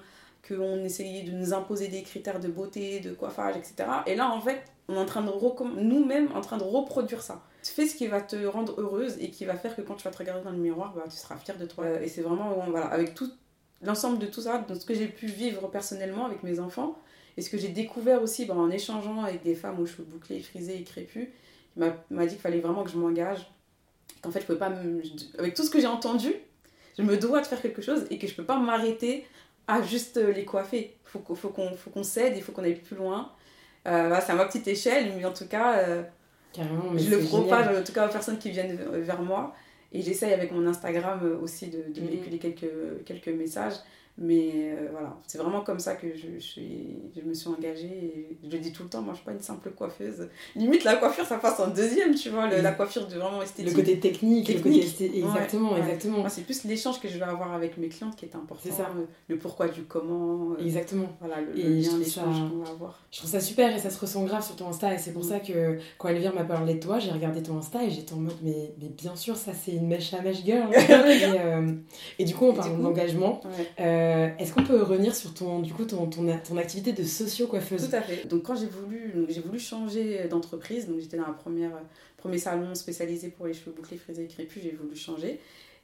qu'on 0.48 0.84
essayait 0.86 1.24
de 1.24 1.32
nous 1.32 1.54
imposer 1.54 1.90
des 1.90 2.04
critères 2.04 2.40
de 2.40 2.48
beauté, 2.48 3.02
de 3.02 3.12
coiffage, 3.12 3.58
etc. 3.58 3.90
Et 4.06 4.16
là, 4.16 4.32
en 4.32 4.40
fait, 4.40 4.64
on 4.88 4.96
est 4.96 5.00
en 5.00 5.06
train 5.06 5.22
de 5.22 5.82
nous-mêmes 5.82 6.30
en 6.34 6.42
train 6.42 6.58
de 6.58 6.64
reproduire 6.64 7.22
ça. 7.22 7.44
Fais 7.64 7.86
ce 7.86 7.96
qui 7.96 8.08
va 8.08 8.22
te 8.22 8.46
rendre 8.46 8.80
heureuse 8.80 9.18
et 9.20 9.30
qui 9.30 9.44
va 9.44 9.56
faire 9.56 9.76
que 9.76 9.82
quand 9.82 9.96
tu 9.96 10.06
vas 10.06 10.12
te 10.12 10.18
regarder 10.18 10.44
dans 10.44 10.52
le 10.52 10.58
miroir, 10.58 10.94
bah, 10.96 11.04
tu 11.10 11.18
seras 11.18 11.36
fière 11.36 11.58
de 11.58 11.66
toi. 11.66 12.02
Et 12.02 12.08
c'est 12.08 12.22
vraiment, 12.22 12.66
voilà, 12.70 12.86
avec 12.86 13.14
tout 13.14 13.30
l'ensemble 13.82 14.20
de 14.20 14.28
tout 14.28 14.42
ça, 14.42 14.60
de 14.60 14.74
ce 14.74 14.86
que 14.86 14.94
j'ai 14.94 15.08
pu 15.08 15.28
vivre 15.28 15.68
personnellement 15.70 16.26
avec 16.26 16.44
mes 16.44 16.60
enfants, 16.60 16.98
et 17.38 17.41
ce 17.41 17.50
que 17.50 17.58
j'ai 17.58 17.70
découvert 17.70 18.22
aussi 18.22 18.46
ben, 18.46 18.56
en 18.56 18.70
échangeant 18.72 19.24
avec 19.24 19.44
des 19.44 19.56
femmes 19.56 19.79
aux 19.79 19.86
cheveux 19.86 20.03
bouclés, 20.03 20.41
frisés 20.41 20.77
et 20.79 20.84
crépus, 20.84 21.27
il 21.77 21.94
m'a 22.10 22.25
dit 22.25 22.34
qu'il 22.34 22.41
fallait 22.41 22.60
vraiment 22.60 22.84
que 22.84 22.89
je 22.89 22.98
m'engage. 22.98 23.48
Qu'en 24.22 24.32
fait, 24.32 24.41
je 24.41 24.46
peux 24.48 24.58
pas. 24.58 24.72
Avec 25.38 25.53
tout 25.53 25.63
ce 25.63 25.70
que 25.70 25.79
j'ai 25.79 25.88
entendu, 25.88 26.34
je 26.98 27.03
me 27.03 27.15
dois 27.17 27.41
de 27.41 27.46
faire 27.46 27.62
quelque 27.62 27.84
chose 27.84 28.08
et 28.10 28.17
que 28.17 28.25
je 28.25 28.34
peux 28.34 28.44
pas 28.44 28.58
m'arrêter 28.58 29.27
à 29.67 29.84
juste 29.84 30.17
les 30.17 30.44
coiffer. 30.44 30.96
Il 31.06 31.10
faut, 31.10 31.36
faut 31.36 31.50
qu'on 31.50 32.03
cède, 32.03 32.34
il 32.36 32.41
faut 32.41 32.51
qu'on 32.51 32.63
aille 32.63 32.82
plus 32.82 32.96
loin. 32.96 33.32
Euh, 33.86 34.17
c'est 34.25 34.32
à 34.32 34.36
ma 34.36 34.46
petite 34.46 34.67
échelle, 34.67 35.13
mais 35.15 35.24
en 35.24 35.34
tout 35.34 35.48
cas, 35.48 35.77
euh, 35.77 36.03
je 36.58 37.10
le 37.12 37.20
propage 37.20 37.77
en 37.77 37.84
tout 37.84 37.94
cas 37.94 38.08
aux 38.08 38.12
personnes 38.12 38.39
qui 38.39 38.50
viennent 38.50 38.75
vers 38.94 39.22
moi. 39.22 39.56
Et 39.94 40.01
j'essaye 40.01 40.34
avec 40.34 40.51
mon 40.51 40.65
Instagram 40.65 41.39
aussi 41.41 41.67
de, 41.67 41.84
de 41.94 42.01
véhiculer 42.08 42.39
quelques, 42.39 43.06
quelques 43.06 43.29
messages. 43.29 43.75
Mais 44.20 44.72
euh, 44.72 44.88
voilà, 44.92 45.16
c'est 45.28 45.38
vraiment 45.38 45.62
comme 45.62 45.80
ça 45.80 45.94
que 45.94 46.08
je, 46.16 46.28
je, 46.36 46.40
suis, 46.40 46.98
je 47.16 47.22
me 47.22 47.36
suis 47.36 47.50
engagée. 47.50 47.86
Et 47.86 48.38
je 48.44 48.50
le 48.50 48.58
dis 48.58 48.72
tout 48.72 48.82
le 48.84 48.90
temps, 48.90 49.02
moi 49.02 49.14
je 49.14 49.18
suis 49.18 49.26
pas 49.26 49.32
une 49.32 49.42
simple 49.42 49.70
coiffeuse. 49.70 50.28
Limite, 50.56 50.84
la 50.86 50.96
coiffure, 50.96 51.26
ça 51.26 51.38
passe 51.38 51.60
en 51.60 51.68
deuxième, 51.68 52.16
tu 52.16 52.30
vois, 52.30 52.48
la 52.48 52.72
coiffure 52.72 53.08
de 53.08 53.16
vraiment 53.16 53.44
esthétique. 53.44 53.76
Le 53.76 53.80
côté 53.80 54.00
technique, 54.00 54.48
le 54.50 54.60
côté 54.60 55.20
exactement, 55.20 55.78
exactement. 55.78 56.30
c'est 56.30 56.42
plus 56.42 56.64
l'échange 56.64 57.00
que 57.00 57.08
je 57.08 57.20
vais 57.20 57.26
avoir 57.26 57.54
avec 57.54 57.78
mes 57.78 57.90
clientes 57.90 58.16
qui 58.16 58.26
est 58.26 58.36
important. 58.36 58.62
C'est 58.64 58.72
ça. 58.72 58.90
Le, 59.28 59.38
pourquoi 59.38 59.68
du 59.68 59.84
comment. 59.84 60.54
Euh, 60.54 60.64
exactement. 60.64 61.10
Voilà, 61.20 61.42
le, 61.42 61.54
lien, 61.54 61.98
l'échange 62.00 62.50
qu'on 62.50 62.64
va 62.64 62.72
avoir. 62.72 63.04
Je 63.12 63.20
trouve 63.20 63.30
ça 63.30 63.40
super 63.40 63.76
et 63.76 63.80
ça 63.80 63.92
se 63.92 64.00
ressent 64.00 64.24
grave 64.24 64.44
sur 64.44 64.56
ton 64.56 64.70
Insta. 64.70 64.96
Et 64.96 64.98
c'est 64.98 65.14
pour 65.14 65.24
mm. 65.24 65.30
ça 65.30 65.40
que 65.40 65.78
quand 66.00 66.08
Elvire 66.08 66.34
m'a 66.34 66.44
parlé 66.44 66.74
de 66.74 66.80
toi, 66.80 66.98
j'ai 66.98 67.12
regardé 67.12 67.44
ton 67.44 67.58
Insta 67.58 67.84
et 67.84 67.92
j'étais 67.92 68.14
en 68.14 68.18
mode, 68.18 68.38
mais, 68.42 68.74
mais 68.82 68.90
bien 68.90 69.16
sûr, 69.16 69.36
ça 69.36 69.52
c'est 69.54 69.74
une 69.74 69.88
mèche 69.88 70.12
à 70.16 70.22
mèche 70.22 70.44
girl. 70.44 70.74
et, 70.74 71.40
euh, 71.40 71.72
et, 72.18 72.26
du 72.26 72.34
coup, 72.34 72.46
on 72.46 72.54
parle 72.54 72.82
d'engagement. 72.82 73.42
Est-ce 74.40 74.54
qu'on 74.54 74.64
peut 74.64 74.82
revenir 74.82 75.16
sur 75.16 75.34
ton, 75.34 75.60
du 75.60 75.74
coup, 75.74 75.86
ton, 75.86 76.08
ton, 76.08 76.26
ton 76.40 76.58
activité 76.58 76.94
de 76.94 77.04
socio-coiffeuse? 77.04 77.90
Tout 77.90 77.96
à 77.96 78.02
fait. 78.02 78.28
Donc, 78.28 78.44
quand 78.44 78.56
j'ai 78.56 78.68
voulu, 78.68 79.26
j'ai 79.30 79.42
voulu 79.42 79.60
changer 79.60 80.28
d'entreprise, 80.28 80.88
donc 80.88 81.00
j'étais 81.00 81.18
dans 81.18 81.26
un 81.26 81.34
premier, 81.34 81.70
premier 82.18 82.38
salon 82.38 82.76
spécialisé 82.76 83.30
pour 83.30 83.48
les 83.48 83.54
cheveux 83.54 83.72
bouclés, 83.72 83.98
frisés 83.98 84.24
et 84.24 84.28
crépus, 84.28 84.64
j'ai 84.64 84.72
voulu 84.72 84.96
changer. 84.96 85.40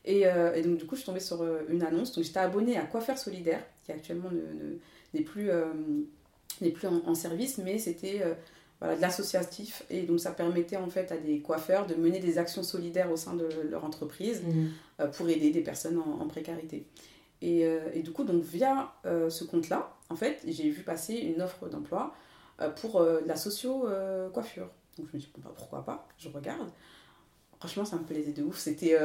Et, 0.05 0.27
euh, 0.27 0.53
et, 0.53 0.61
donc, 0.61 0.77
du 0.77 0.85
coup, 0.85 0.95
je 0.95 1.01
suis 1.01 1.05
tombée 1.05 1.19
sur 1.19 1.41
euh, 1.41 1.61
une 1.69 1.83
annonce. 1.83 2.13
Donc, 2.13 2.23
j'étais 2.23 2.39
abonnée 2.39 2.77
à 2.77 2.83
Coiffeur 2.83 3.17
Solidaire, 3.17 3.63
qui 3.85 3.91
actuellement 3.91 4.29
n'est 5.13 5.21
plus, 5.21 5.49
euh, 5.49 5.65
en, 7.05 7.15
service, 7.15 7.57
mais 7.57 7.77
c'était 7.77 8.21
voilà, 8.79 8.95
de 8.95 9.01
l'associatif. 9.01 9.83
Et 9.89 10.01
donc, 10.01 10.19
ça 10.19 10.31
permettait 10.31 10.77
en 10.77 10.89
fait 10.89 11.11
à 11.11 11.17
des 11.17 11.39
coiffeurs 11.39 11.87
de 11.87 11.95
mener 11.95 12.19
des 12.19 12.37
actions 12.37 12.63
solidaires 12.63 13.11
au 13.11 13.17
sein 13.17 13.33
de 13.33 13.47
leur 13.69 13.85
entreprise 13.85 14.41
mmh. 14.43 15.07
pour 15.11 15.29
aider 15.29 15.51
des 15.51 15.61
personnes 15.61 15.97
en, 15.97 16.21
en 16.21 16.27
précarité. 16.27 16.85
Euh, 17.43 17.89
et, 17.93 18.01
du 18.01 18.11
coup, 18.11 18.23
donc 18.23 18.43
via 18.43 18.93
euh, 19.05 19.29
ce 19.29 19.43
compte-là, 19.43 19.93
en 20.09 20.15
fait, 20.15 20.41
j'ai 20.47 20.69
vu 20.69 20.83
passer 20.83 21.15
une 21.15 21.41
offre 21.41 21.67
d'emploi 21.67 22.13
euh, 22.61 22.69
pour 22.69 23.01
la 23.25 23.35
socio-coiffure. 23.35 24.69
donc 24.97 25.07
je 25.11 25.17
me 25.17 25.21
suis 25.21 25.31
dit, 25.33 25.41
bah, 25.43 25.51
pourquoi 25.55 25.83
pas, 25.83 26.07
je 26.17 26.29
regarde. 26.29 26.69
Franchement, 27.59 27.85
ça 27.85 27.95
me 27.95 28.03
plaisait 28.03 28.33
de 28.33 28.43
ouf. 28.43 28.57
C'était 28.57 28.97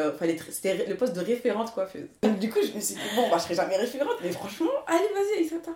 le 0.88 0.96
poste 0.96 1.14
de 1.14 1.20
référente 1.20 1.72
coiffeuse. 1.72 2.08
Du 2.40 2.50
coup, 2.50 2.58
je 2.60 2.74
me 2.74 2.80
suis 2.80 2.94
dit, 2.94 3.00
bon, 3.14 3.28
bah, 3.30 3.38
je 3.38 3.44
serai 3.44 3.54
jamais 3.54 3.76
référente, 3.76 4.16
mais 4.22 4.32
franchement, 4.32 4.70
allez, 4.86 5.08
vas-y, 5.14 5.44
Isata. 5.44 5.72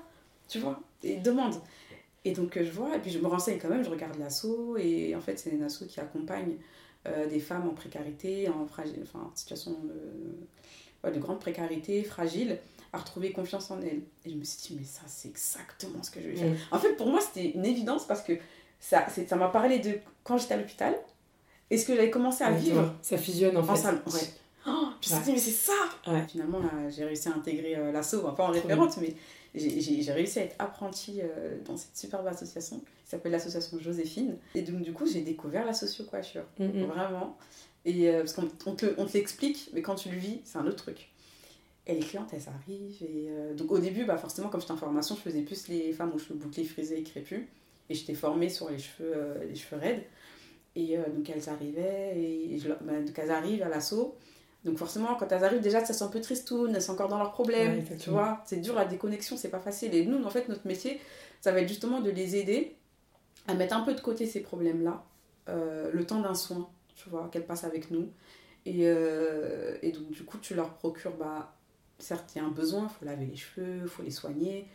Tu 0.49 0.59
vois, 0.59 0.81
et 1.03 1.17
demande. 1.17 1.55
Et 2.25 2.33
donc 2.33 2.57
je 2.57 2.71
vois, 2.71 2.95
et 2.95 3.01
puis 3.01 3.11
je 3.11 3.19
me 3.19 3.27
renseigne 3.27 3.59
quand 3.61 3.69
même, 3.69 3.83
je 3.83 3.91
regarde 3.91 4.17
l'asso, 4.17 4.77
et 4.79 5.17
en 5.17 5.21
fait, 5.21 5.39
c'est 5.39 5.51
une 5.51 5.65
asso 5.65 5.85
qui 5.89 5.99
accompagne 5.99 6.57
des 7.29 7.41
femmes 7.41 7.69
en 7.69 7.75
précarité, 7.75 8.49
en, 8.49 8.63
enfin, 8.63 8.85
en 8.85 9.35
situation 9.35 9.77
de 11.11 11.19
grande 11.19 11.41
précarité, 11.41 12.03
fragile, 12.05 12.59
à 12.93 12.99
retrouver 12.99 13.33
confiance 13.33 13.71
en 13.71 13.81
elle. 13.81 14.03
Et 14.25 14.31
je 14.31 14.35
me 14.37 14.45
suis 14.45 14.69
dit, 14.69 14.77
mais 14.79 14.87
ça, 14.87 15.03
c'est 15.07 15.29
exactement 15.29 16.03
ce 16.03 16.11
que 16.11 16.21
je 16.21 16.29
vais 16.29 16.37
faire. 16.37 16.55
En 16.71 16.79
fait, 16.79 16.95
pour 16.95 17.09
moi, 17.09 17.21
c'était 17.21 17.51
une 17.51 17.65
évidence 17.65 18.07
parce 18.07 18.23
que 18.23 18.35
ça 18.79 19.07
ça 19.09 19.37
m'a 19.37 19.49
parlé 19.49 19.79
de 19.79 19.99
quand 20.25 20.39
j'étais 20.39 20.55
à 20.55 20.57
l'hôpital 20.57 20.95
et 21.71 21.79
ce 21.79 21.87
que 21.87 21.95
j'avais 21.95 22.11
commencé 22.11 22.45
à 22.45 22.51
vivre. 22.51 22.95
Ça 23.03 23.17
fusionne 23.17 23.57
en 23.57 23.63
fait. 23.63 23.89
ouais. 23.89 24.29
Oh, 24.67 24.89
je 25.01 25.11
me 25.11 25.15
suis 25.17 25.25
dit, 25.25 25.33
mais 25.33 25.39
c'est 25.39 25.51
ça 25.51 25.73
Finalement, 26.29 26.61
j'ai 26.89 27.05
réussi 27.05 27.29
à 27.29 27.33
intégrer 27.33 27.77
euh, 27.77 27.91
l'assaut, 27.91 28.21
pas 28.33 28.45
en 28.45 28.53
référente, 28.53 28.97
mais 29.01 29.15
j'ai 29.55 30.13
réussi 30.13 30.39
à 30.39 30.43
être 30.45 30.57
apprentie 30.59 31.21
euh, 31.21 31.57
dans 31.65 31.77
cette 31.77 31.97
superbe 31.97 32.27
association 32.29 32.79
qui 32.79 33.11
s'appelle 33.11 33.33
l'association 33.33 33.79
Joséphine. 33.81 34.37
Et 34.55 34.63
donc, 34.63 34.83
du 34.83 34.93
coup, 34.93 35.07
j'ai 35.07 35.23
découvert 35.23 35.67
la 35.67 35.75
socio-coiffure. 35.75 36.45
Mm, 36.59 36.65
mm. 36.67 36.85
Vraiment. 36.85 37.37
Et 37.85 38.09
euh, 38.09 38.19
parce 38.19 38.35
qu'on 38.35 38.75
te, 38.75 38.87
on 38.99 39.07
te 39.07 39.13
l'explique, 39.15 39.71
mais 39.73 39.83
quand 39.83 39.97
tu 39.97 40.09
le 40.09 40.17
vis, 40.17 40.41
c'est 40.45 40.59
un 40.59 40.67
autre 40.67 40.77
truc. 40.77 41.11
Et 41.87 41.95
les 41.95 42.01
clientes, 42.01 42.29
elles 42.33 42.49
arrivent. 42.49 43.03
Et 43.03 43.29
euh, 43.29 43.55
donc 43.55 43.73
au 43.73 43.79
début, 43.79 44.05
bah 44.05 44.17
forcément, 44.17 44.49
comme 44.49 44.61
j'étais 44.61 44.73
en 44.73 44.77
formation, 44.77 45.17
je 45.17 45.21
faisais 45.21 45.43
plus 45.43 45.69
les 45.69 45.93
femmes 45.93 46.13
aux 46.15 46.19
cheveux 46.19 46.39
bouclés, 46.39 46.65
frisés 46.65 46.99
et 46.99 47.03
crépus. 47.03 47.43
Et 47.91 47.95
j'étais 47.95 48.15
formée 48.15 48.49
sur 48.49 48.71
les 48.71 48.79
cheveux, 48.79 49.13
euh, 49.15 49.45
les 49.45 49.57
cheveux 49.57 49.81
raides. 49.81 50.05
Et 50.75 50.97
donc 51.15 51.29
elles 51.29 51.51
arrivaient, 51.51 52.15
et, 52.17 52.59
bah, 52.81 52.99
donc 52.99 53.19
elles 53.19 53.31
arrivent 53.31 53.63
à 53.63 53.69
l'assaut. 53.69 54.17
Donc 54.65 54.79
forcément, 54.79 55.17
quand 55.17 55.31
elles 55.31 55.45
arrivent, 55.45 55.61
déjà, 55.61 55.85
ça 55.85 55.93
sont 55.93 56.07
un 56.07 56.09
peu 56.09 56.21
tristounes, 56.23 56.75
elles 56.75 56.81
sont 56.81 56.93
encore 56.93 57.09
dans 57.09 57.19
leurs 57.19 57.33
problèmes, 57.33 57.81
Ouais, 57.81 57.97
tu 57.99 58.09
vois. 58.09 58.43
C'est 58.47 58.57
dur, 58.59 58.75
la 58.75 58.85
déconnexion, 58.87 59.37
c'est 59.37 59.51
pas 59.51 59.59
facile. 59.59 59.95
Et 59.95 60.07
nous, 60.07 60.25
en 60.25 60.31
fait, 60.31 60.49
notre 60.49 60.67
métier, 60.67 60.99
ça 61.43 61.53
va 61.53 61.61
être 61.61 61.69
justement 61.69 62.01
de 62.01 62.11
les 62.11 62.37
aider 62.37 62.77
à 63.49 63.55
mettre 63.55 63.77
un 63.77 63.83
peu 63.83 63.95
de 63.95 64.01
côté 64.01 64.27
ces 64.27 64.41
problèmes-là, 64.41 65.05
euh, 65.49 65.91
le 65.93 66.07
temps 66.07 66.21
d'un 66.21 66.35
soin, 66.35 66.71
tu 66.95 67.09
vois, 67.11 67.29
qu'elles 67.33 67.47
passent 67.47 67.65
avec 67.65 67.91
nous. 67.91 68.09
Et, 68.65 68.81
euh, 68.83 69.77
et 69.83 69.91
donc, 69.93 70.11
du 70.11 70.23
coup, 70.25 70.39
tu 70.39 70.55
leur 70.55 70.75
procures, 70.75 71.17
bah, 71.17 71.55
certes, 71.99 72.33
il 72.35 72.39
y 72.39 72.41
a 72.41 72.45
un 72.45 72.51
besoin, 72.51 72.85
il 72.85 72.99
faut 72.99 73.05
laver 73.05 73.27
les 73.27 73.37
cheveux, 73.37 73.81
il 73.83 73.89
faut 73.89 74.03
les 74.03 74.11
soigner, 74.11 74.69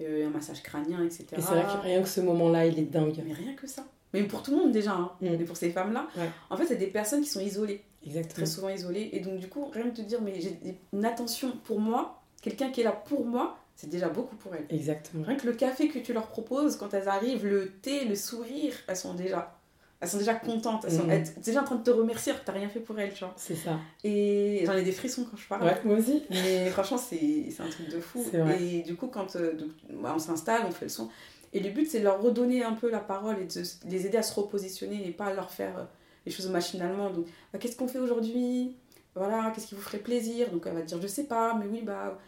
euh, 0.00 0.26
un 0.26 0.30
massage 0.30 0.62
crânien, 0.62 1.04
etc. 1.04 1.26
Et 1.36 1.40
c'est 1.40 1.54
vrai 1.54 1.62
que 1.64 1.82
rien 1.82 2.02
que 2.02 2.08
ce 2.08 2.20
moment-là, 2.20 2.66
il 2.66 2.78
est 2.78 2.82
dingue. 2.90 3.22
Mais 3.26 3.32
rien 3.32 3.54
que 3.54 3.66
ça. 3.66 3.84
Mais 4.12 4.24
pour 4.24 4.42
tout 4.42 4.50
le 4.50 4.56
monde 4.56 4.72
déjà, 4.72 4.92
hein. 4.92 5.12
Mm. 5.20 5.36
mais 5.38 5.44
pour 5.44 5.56
ces 5.56 5.70
femmes-là, 5.70 6.08
Ouais. 6.16 6.28
en 6.50 6.56
fait, 6.56 6.66
c'est 6.66 6.76
des 6.76 6.88
personnes 6.88 7.22
qui 7.22 7.28
sont 7.28 7.40
isolées 7.40 7.82
Exactement. 8.04 8.34
très 8.34 8.46
souvent 8.46 8.68
isolée. 8.68 9.10
Et 9.12 9.20
donc, 9.20 9.38
du 9.38 9.48
coup, 9.48 9.66
rien 9.72 9.84
que 9.84 9.90
de 9.90 9.96
te 9.96 10.00
dire, 10.02 10.20
mais 10.20 10.40
j'ai 10.40 10.58
une 10.92 11.04
attention 11.04 11.52
pour 11.64 11.80
moi, 11.80 12.20
quelqu'un 12.42 12.70
qui 12.70 12.80
est 12.80 12.84
là 12.84 12.92
pour 12.92 13.24
moi, 13.24 13.56
c'est 13.76 13.88
déjà 13.88 14.08
beaucoup 14.08 14.36
pour 14.36 14.54
elles. 14.54 14.66
Exactement. 14.68 15.24
Rien 15.24 15.36
que 15.36 15.46
le 15.46 15.52
café 15.54 15.88
que 15.88 15.98
tu 15.98 16.12
leur 16.12 16.26
proposes, 16.26 16.76
quand 16.76 16.92
elles 16.92 17.08
arrivent, 17.08 17.46
le 17.46 17.70
thé, 17.80 18.04
le 18.04 18.14
sourire, 18.16 18.74
elles 18.88 18.96
sont 18.96 19.14
déjà, 19.14 19.58
elles 20.00 20.08
sont 20.08 20.18
déjà 20.18 20.34
contentes. 20.34 20.84
Elles 20.86 20.92
sont 20.92 21.04
Mhm. 21.04 21.10
elles 21.10 21.34
déjà 21.42 21.60
en 21.60 21.64
train 21.64 21.76
de 21.76 21.82
te 21.82 21.90
remercier 21.90 22.32
alors 22.32 22.40
que 22.42 22.46
t'as 22.46 22.52
rien 22.58 22.68
fait 22.68 22.80
pour 22.80 22.98
elles, 22.98 23.12
tu 23.12 23.20
vois. 23.24 23.34
C'est 23.36 23.54
ça. 23.54 23.78
Et 24.04 24.62
j'en 24.64 24.72
ai 24.74 24.82
des 24.82 24.92
frissons 24.92 25.26
quand 25.30 25.36
je 25.36 25.46
parle. 25.46 25.64
Ouais, 25.64 25.80
moi 25.84 25.96
aussi. 25.98 26.22
Mais 26.30 26.70
franchement, 26.70 26.98
c'est 26.98 27.48
un 27.58 27.68
truc 27.68 27.88
de 27.88 28.00
fou. 28.00 28.22
Vrai. 28.32 28.62
Et 28.62 28.82
du 28.82 28.96
coup, 28.96 29.08
quand 29.08 29.36
euh, 29.36 29.54
donc, 29.54 29.70
bah, 30.02 30.12
on 30.14 30.18
s'installe, 30.18 30.62
on 30.66 30.70
fait 30.70 30.86
le 30.86 30.90
son. 30.90 31.08
Et 31.52 31.60
le 31.60 31.70
but, 31.70 31.86
c'est 31.86 31.98
de 31.98 32.04
leur 32.04 32.22
redonner 32.22 32.62
un 32.62 32.72
peu 32.74 32.90
la 32.90 33.00
parole 33.00 33.36
et 33.40 33.44
de 33.44 33.62
les 33.88 34.06
aider 34.06 34.16
à 34.18 34.22
se 34.22 34.32
repositionner 34.34 35.06
et 35.06 35.10
pas 35.10 35.32
leur 35.34 35.50
faire 35.50 35.76
euh, 35.78 35.84
les 36.24 36.32
choses 36.32 36.48
machinalement. 36.48 37.10
Donc, 37.10 37.26
bah, 37.52 37.58
qu'est-ce 37.58 37.76
qu'on 37.76 37.88
fait 37.88 37.98
aujourd'hui? 37.98 38.76
Voilà, 39.16 39.50
qu'est-ce 39.54 39.66
qui 39.66 39.74
vous 39.74 39.80
ferait 39.82 39.98
plaisir? 39.98 40.50
Donc, 40.50 40.62
elle 40.66 40.74
va 40.74 40.82
te 40.82 40.86
dire, 40.86 41.02
je 41.02 41.08
sais 41.08 41.24
pas, 41.24 41.54
mais 41.54 41.66
oui, 41.66 41.82
bah. 41.82 42.18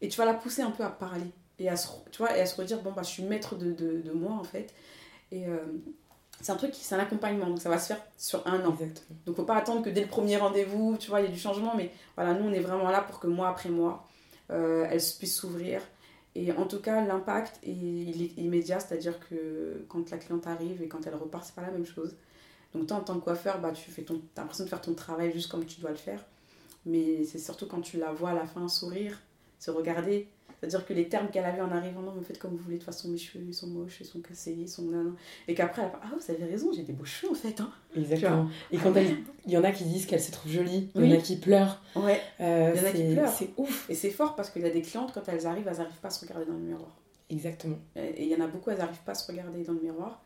Et 0.00 0.08
tu 0.08 0.18
vas 0.18 0.24
la 0.24 0.34
pousser 0.34 0.60
un 0.62 0.72
peu 0.72 0.82
à 0.82 0.90
parler 0.90 1.30
et 1.60 1.68
à 1.68 1.76
se, 1.76 1.86
tu 2.10 2.18
vois, 2.18 2.36
et 2.36 2.40
à 2.40 2.46
se 2.46 2.60
redire, 2.60 2.82
bon, 2.82 2.90
bah, 2.90 3.02
je 3.04 3.08
suis 3.10 3.22
maître 3.22 3.54
de, 3.54 3.70
de, 3.72 4.02
de 4.02 4.10
moi, 4.12 4.32
en 4.32 4.42
fait. 4.44 4.74
Et 5.30 5.46
euh, 5.46 5.58
c'est 6.44 6.52
un 6.52 6.56
truc 6.56 6.70
qui, 6.72 6.84
c'est 6.84 6.94
un 6.94 6.98
accompagnement. 7.00 7.46
Donc, 7.46 7.60
ça 7.60 7.68
va 7.70 7.78
se 7.78 7.88
faire 7.88 8.00
sur 8.16 8.46
un 8.46 8.64
an. 8.64 8.72
Exactement. 8.72 9.18
Donc 9.26 9.36
faut 9.36 9.44
pas 9.44 9.56
attendre 9.56 9.82
que 9.82 9.90
dès 9.90 10.02
le 10.02 10.06
premier 10.08 10.36
rendez-vous, 10.36 10.96
tu 10.98 11.08
vois, 11.10 11.20
il 11.20 11.24
y 11.24 11.28
a 11.28 11.32
du 11.32 11.38
changement, 11.38 11.74
mais 11.76 11.90
voilà, 12.16 12.34
nous 12.34 12.48
on 12.48 12.52
est 12.52 12.60
vraiment 12.60 12.90
là 12.90 13.00
pour 13.00 13.18
que 13.18 13.26
mois 13.26 13.48
après 13.48 13.70
mois, 13.70 14.06
euh, 14.50 14.86
elles 14.90 15.00
puissent 15.18 15.36
s'ouvrir. 15.36 15.80
Et 16.36 16.52
en 16.52 16.66
tout 16.66 16.80
cas, 16.80 17.04
l'impact, 17.04 17.58
est- 17.62 17.70
il 17.70 18.22
est 18.22 18.36
immédiat, 18.42 18.78
c'est-à-dire 18.80 19.18
que 19.28 19.84
quand 19.88 20.10
la 20.10 20.18
cliente 20.18 20.46
arrive 20.46 20.82
et 20.82 20.88
quand 20.88 21.06
elle 21.06 21.14
repart, 21.14 21.44
c'est 21.46 21.54
pas 21.54 21.62
la 21.62 21.70
même 21.70 21.86
chose. 21.86 22.14
Donc 22.74 22.88
toi, 22.88 22.96
en 22.98 23.00
tant 23.00 23.14
que 23.18 23.24
coiffeur, 23.24 23.60
bah, 23.60 23.70
tu 23.72 23.90
fais 23.90 24.02
ton, 24.02 24.20
as 24.36 24.40
l'impression 24.40 24.64
de 24.64 24.68
faire 24.68 24.80
ton 24.80 24.94
travail 24.94 25.32
juste 25.32 25.50
comme 25.50 25.64
tu 25.64 25.80
dois 25.80 25.90
le 25.90 25.96
faire. 25.96 26.20
Mais 26.86 27.24
c'est 27.24 27.38
surtout 27.38 27.66
quand 27.66 27.80
tu 27.80 27.98
la 27.98 28.12
vois 28.12 28.30
à 28.30 28.34
la 28.34 28.46
fin 28.46 28.68
sourire, 28.68 29.20
se 29.60 29.70
regarder. 29.70 30.28
C'est-à-dire 30.68 30.86
que 30.86 30.92
les 30.94 31.08
termes 31.08 31.28
qu'elle 31.30 31.44
avait 31.44 31.60
en 31.60 31.70
arrivant, 31.70 32.00
non, 32.00 32.12
mais 32.16 32.22
faites 32.24 32.38
comme 32.38 32.52
vous 32.52 32.56
voulez, 32.62 32.76
de 32.76 32.80
toute 32.80 32.86
façon, 32.86 33.08
mes 33.08 33.18
cheveux, 33.18 33.44
ils 33.46 33.54
sont 33.54 33.66
moches, 33.66 33.98
ils 34.00 34.06
sont 34.06 34.20
cassés, 34.20 34.56
ils 34.58 34.68
sont 34.68 34.82
nanan. 34.82 35.14
Et 35.48 35.54
qu'après, 35.54 35.82
elle 35.82 35.90
ah, 36.02 36.10
vous 36.18 36.32
avez 36.32 36.44
raison, 36.44 36.72
j'ai 36.74 36.82
des 36.82 36.92
beaux 36.92 37.04
cheveux 37.04 37.32
en 37.32 37.34
fait. 37.34 37.60
Hein. 37.60 37.70
Exactement. 37.96 38.48
Et 38.72 38.78
quand 38.78 38.92
Ah 38.96 39.00
elle- 39.00 39.16
il 39.46 39.52
y 39.52 39.56
en 39.58 39.64
a 39.64 39.70
qui 39.72 39.84
disent 39.84 40.06
qu'elles 40.06 40.20
se 40.22 40.32
trouvent 40.32 40.50
jolies, 40.52 40.88
il 40.94 41.04
y 41.06 41.12
en 41.14 41.18
a 41.18 41.20
qui 41.20 41.36
pleurent. 41.36 41.82
Ouais. 41.96 42.20
Euh, 42.40 42.72
Il 42.74 42.80
y 42.80 42.84
en 42.84 42.88
a 42.88 42.92
qui 42.92 43.12
pleurent. 43.14 43.32
C'est 43.32 43.50
ouf. 43.56 43.88
Et 43.90 43.94
c'est 43.94 44.10
fort 44.10 44.34
parce 44.36 44.50
qu'il 44.50 44.62
y 44.62 44.66
a 44.66 44.70
des 44.70 44.82
clientes, 44.82 45.12
quand 45.12 45.28
elles 45.28 45.46
arrivent, 45.46 45.68
elles 45.68 45.76
n'arrivent 45.78 46.00
pas 46.00 46.08
à 46.08 46.10
se 46.10 46.24
regarder 46.26 46.46
dans 46.46 46.54
le 46.54 46.60
miroir. 46.60 46.96
Exactement. 47.30 47.78
Et 47.96 48.24
il 48.24 48.28
y 48.30 48.34
en 48.34 48.44
a 48.44 48.46
beaucoup, 48.48 48.70
elles 48.70 48.78
n'arrivent 48.78 49.02
pas 49.04 49.12
à 49.12 49.14
se 49.14 49.30
regarder 49.30 49.62
dans 49.64 49.72
le 49.72 49.80
miroir. 49.80 50.22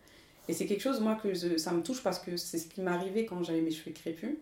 Et 0.48 0.54
c'est 0.54 0.64
quelque 0.66 0.80
chose, 0.80 1.00
moi, 1.00 1.18
que 1.22 1.34
je- 1.34 1.58
ça 1.58 1.72
me 1.72 1.82
touche 1.82 2.02
parce 2.02 2.18
que 2.18 2.36
c'est 2.38 2.56
ce 2.58 2.68
qui 2.68 2.80
m'est 2.80 2.90
arrivé 2.90 3.26
quand 3.26 3.42
j'avais 3.42 3.60
mes 3.60 3.70
cheveux 3.70 3.92
crépus. 3.92 4.36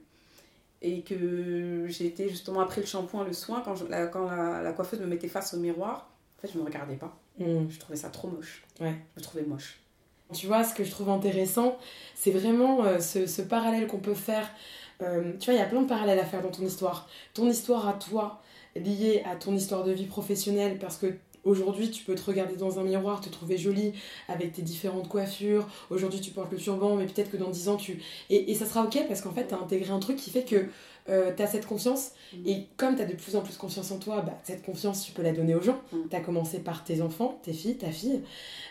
Et 0.88 1.00
que 1.02 1.87
j'ai 1.88 2.07
été 2.07 2.28
justement 2.28 2.61
après 2.61 2.81
le 2.81 2.87
shampoing, 2.87 3.25
le 3.25 3.33
soin, 3.33 3.61
quand, 3.64 3.75
je- 3.75 3.87
la, 3.87 4.07
quand 4.07 4.26
la, 4.31 4.62
la 4.62 4.73
coiffeuse 4.73 5.00
me 5.00 5.07
mettait 5.07 5.26
face 5.28 5.52
au 5.55 5.59
miroir, 5.59 6.09
en 6.38 6.40
fait, 6.43 6.52
je 6.52 6.59
me 6.59 6.64
regardais 6.64 6.95
pas. 6.97 7.12
Mm. 7.38 7.69
Je 7.69 7.78
trouvais 7.81 7.97
ça 7.97 8.09
trop 8.11 8.28
moche. 8.28 8.62
Ouais. 8.81 8.95
Je 9.16 9.21
me 9.21 9.25
trouvais 9.25 9.43
moche. 9.45 9.81
Tu 10.33 10.47
vois, 10.47 10.62
ce 10.64 10.75
que 10.75 10.85
je 10.85 10.90
trouve 10.90 11.09
intéressant, 11.11 11.76
c'est 12.14 12.31
vraiment 12.31 12.85
euh, 12.85 13.00
ce, 13.00 13.26
ce 13.26 13.43
parallèle 13.43 13.87
qu'on 13.88 13.99
peut 13.99 14.14
faire. 14.14 14.49
Euh, 15.02 15.33
tu 15.40 15.47
vois, 15.47 15.55
il 15.55 15.61
y 15.61 15.62
a 15.62 15.66
plein 15.66 15.83
de 15.83 15.88
parallèles 15.88 16.18
à 16.20 16.25
faire 16.25 16.42
dans 16.42 16.51
ton 16.51 16.64
histoire. 16.64 17.09
Ton 17.35 17.49
histoire 17.49 17.88
à 17.88 17.94
toi, 17.94 18.40
liée 18.77 19.22
à 19.25 19.37
ton 19.37 19.55
histoire 19.57 19.83
de 19.85 19.92
vie 19.92 20.07
professionnelle, 20.07 20.79
parce 20.79 20.99
que 20.99 21.14
aujourd'hui, 21.46 21.90
tu 21.90 22.04
peux 22.04 22.14
te 22.14 22.24
regarder 22.24 22.56
dans 22.56 22.78
un 22.78 22.85
miroir, 22.85 23.20
te 23.20 23.28
trouver 23.28 23.56
jolie 23.56 23.92
avec 24.28 24.52
tes 24.52 24.62
différentes 24.62 25.09
coiffures. 25.09 25.66
Aujourd'hui, 25.90 26.20
tu 26.20 26.30
portes 26.30 26.52
le 26.52 26.59
turban, 26.59 26.96
mais 26.96 27.06
peut-être 27.06 27.30
que 27.30 27.37
dans 27.37 27.50
10 27.50 27.68
ans, 27.68 27.76
tu. 27.76 28.02
Et, 28.30 28.50
et 28.50 28.54
ça 28.54 28.66
sera 28.66 28.85
ok 28.85 28.98
parce 29.09 29.20
qu'en 29.22 29.32
fait, 29.32 29.48
tu 29.48 29.54
as 29.54 29.59
intégré 29.59 29.90
un 29.90 30.00
truc 30.00 30.16
qui 30.16 30.30
fait 30.30 30.44
que 30.44 30.66
tu 31.07 31.42
as 31.42 31.47
cette 31.47 31.66
confiance. 31.66 32.11
Mm. 32.33 32.47
Et 32.49 32.66
comme 32.77 32.97
tu 32.97 33.03
as 33.03 33.07
de 33.07 33.14
plus 33.14 33.37
en 33.37 33.40
plus 33.42 33.57
confiance 33.57 33.90
en 33.92 33.99
toi, 33.99 34.23
bah, 34.23 34.38
cette 34.42 34.64
confiance, 34.64 35.05
tu 35.05 35.12
peux 35.12 35.23
la 35.23 35.33
donner 35.33 35.55
aux 35.55 35.61
gens. 35.62 35.81
Mm. 35.92 35.97
Tu 36.11 36.16
as 36.16 36.21
commencé 36.21 36.59
par 36.59 36.85
tes 36.85 37.01
enfants, 37.03 37.38
tes 37.42 37.53
filles, 37.53 37.77
ta 37.79 37.90
fille, 37.90 38.23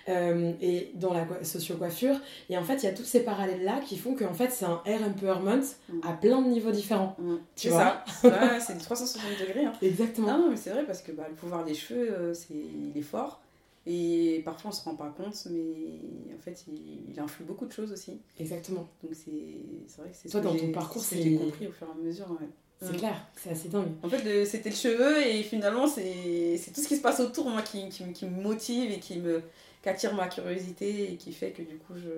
euh, 0.09 0.51
et 0.61 0.91
dans 0.95 1.13
la 1.13 1.25
co- 1.25 1.43
socio-coiffure. 1.43 2.19
Et 2.49 2.57
en 2.57 2.63
fait, 2.63 2.75
il 2.75 2.83
y 2.85 2.89
a 2.89 2.93
tous 2.93 3.03
ces 3.03 3.21
parallèles-là 3.23 3.79
qui 3.85 3.97
font 3.97 4.15
qu'en 4.15 4.33
fait, 4.33 4.51
c'est 4.51 4.65
un 4.65 4.81
hair 4.85 5.01
empowerment 5.03 5.63
Mm. 5.89 5.99
à 6.07 6.13
plein 6.13 6.41
de 6.41 6.47
niveaux 6.49 6.71
différents. 6.71 7.15
Mm. 7.19 7.35
Tu 7.55 7.69
vois 7.69 8.03
ça. 8.21 8.59
C'est 8.59 8.77
du 8.77 8.83
360 8.83 9.21
degrés. 9.39 9.65
Hein. 9.65 9.73
Exactement. 9.81 10.27
Non, 10.27 10.37
non, 10.45 10.49
mais 10.51 10.57
c'est 10.57 10.71
vrai 10.71 10.83
parce 10.85 11.01
que 11.01 11.11
bah, 11.11 11.25
le 11.29 11.35
pouvoir 11.35 11.63
des 11.63 11.73
cheveux, 11.73 12.11
euh, 12.11 12.33
c'est, 12.33 12.53
il 12.53 12.97
est 12.97 13.01
fort. 13.01 13.41
Et 13.87 14.41
parfois 14.43 14.69
on 14.71 14.73
se 14.73 14.83
rend 14.83 14.95
pas 14.95 15.09
compte, 15.15 15.47
mais 15.51 16.33
en 16.35 16.39
fait 16.39 16.65
il, 16.67 17.11
il 17.11 17.19
influe 17.19 17.43
beaucoup 17.45 17.65
de 17.67 17.71
choses 17.71 17.91
aussi. 17.91 18.19
Exactement. 18.39 18.87
Donc 19.03 19.13
c'est, 19.13 19.31
vrai 20.01 20.09
que 20.09 20.15
c'est 20.15 20.29
Toi, 20.29 20.39
ce 20.41 20.45
dans 20.45 20.55
ton 20.55 20.71
parcours, 20.71 21.03
c'est- 21.03 21.21
j'ai 21.21 21.35
compris 21.35 21.67
au 21.67 21.71
fur 21.71 21.87
et 21.87 21.91
à 21.91 22.03
mesure. 22.03 22.29
ouais. 22.31 22.47
C'est 22.81 22.97
clair, 22.97 23.15
c'est 23.35 23.51
assez 23.51 23.69
dingue. 23.69 23.87
En 24.03 24.09
fait, 24.09 24.21
le- 24.23 24.43
c'était 24.45 24.69
le 24.69 24.75
cheveu 24.75 25.25
et 25.25 25.41
finalement 25.43 25.87
c'est, 25.87 26.59
tout 26.73 26.81
ce 26.81 26.87
qui 26.87 26.97
se 26.97 27.01
passe 27.01 27.19
autour 27.19 27.49
moi 27.49 27.61
qui, 27.61 27.87
qui, 27.89 28.03
me- 28.03 28.11
qui 28.11 28.25
me 28.25 28.41
motive 28.41 28.91
et 28.91 28.99
qui, 28.99 29.17
me, 29.19 29.41
qui 29.81 29.89
attire 29.89 30.13
ma 30.13 30.27
curiosité 30.27 31.11
et 31.13 31.15
qui 31.17 31.31
fait 31.31 31.51
que 31.51 31.61
du 31.61 31.77
coup 31.77 31.93
je, 31.95 32.09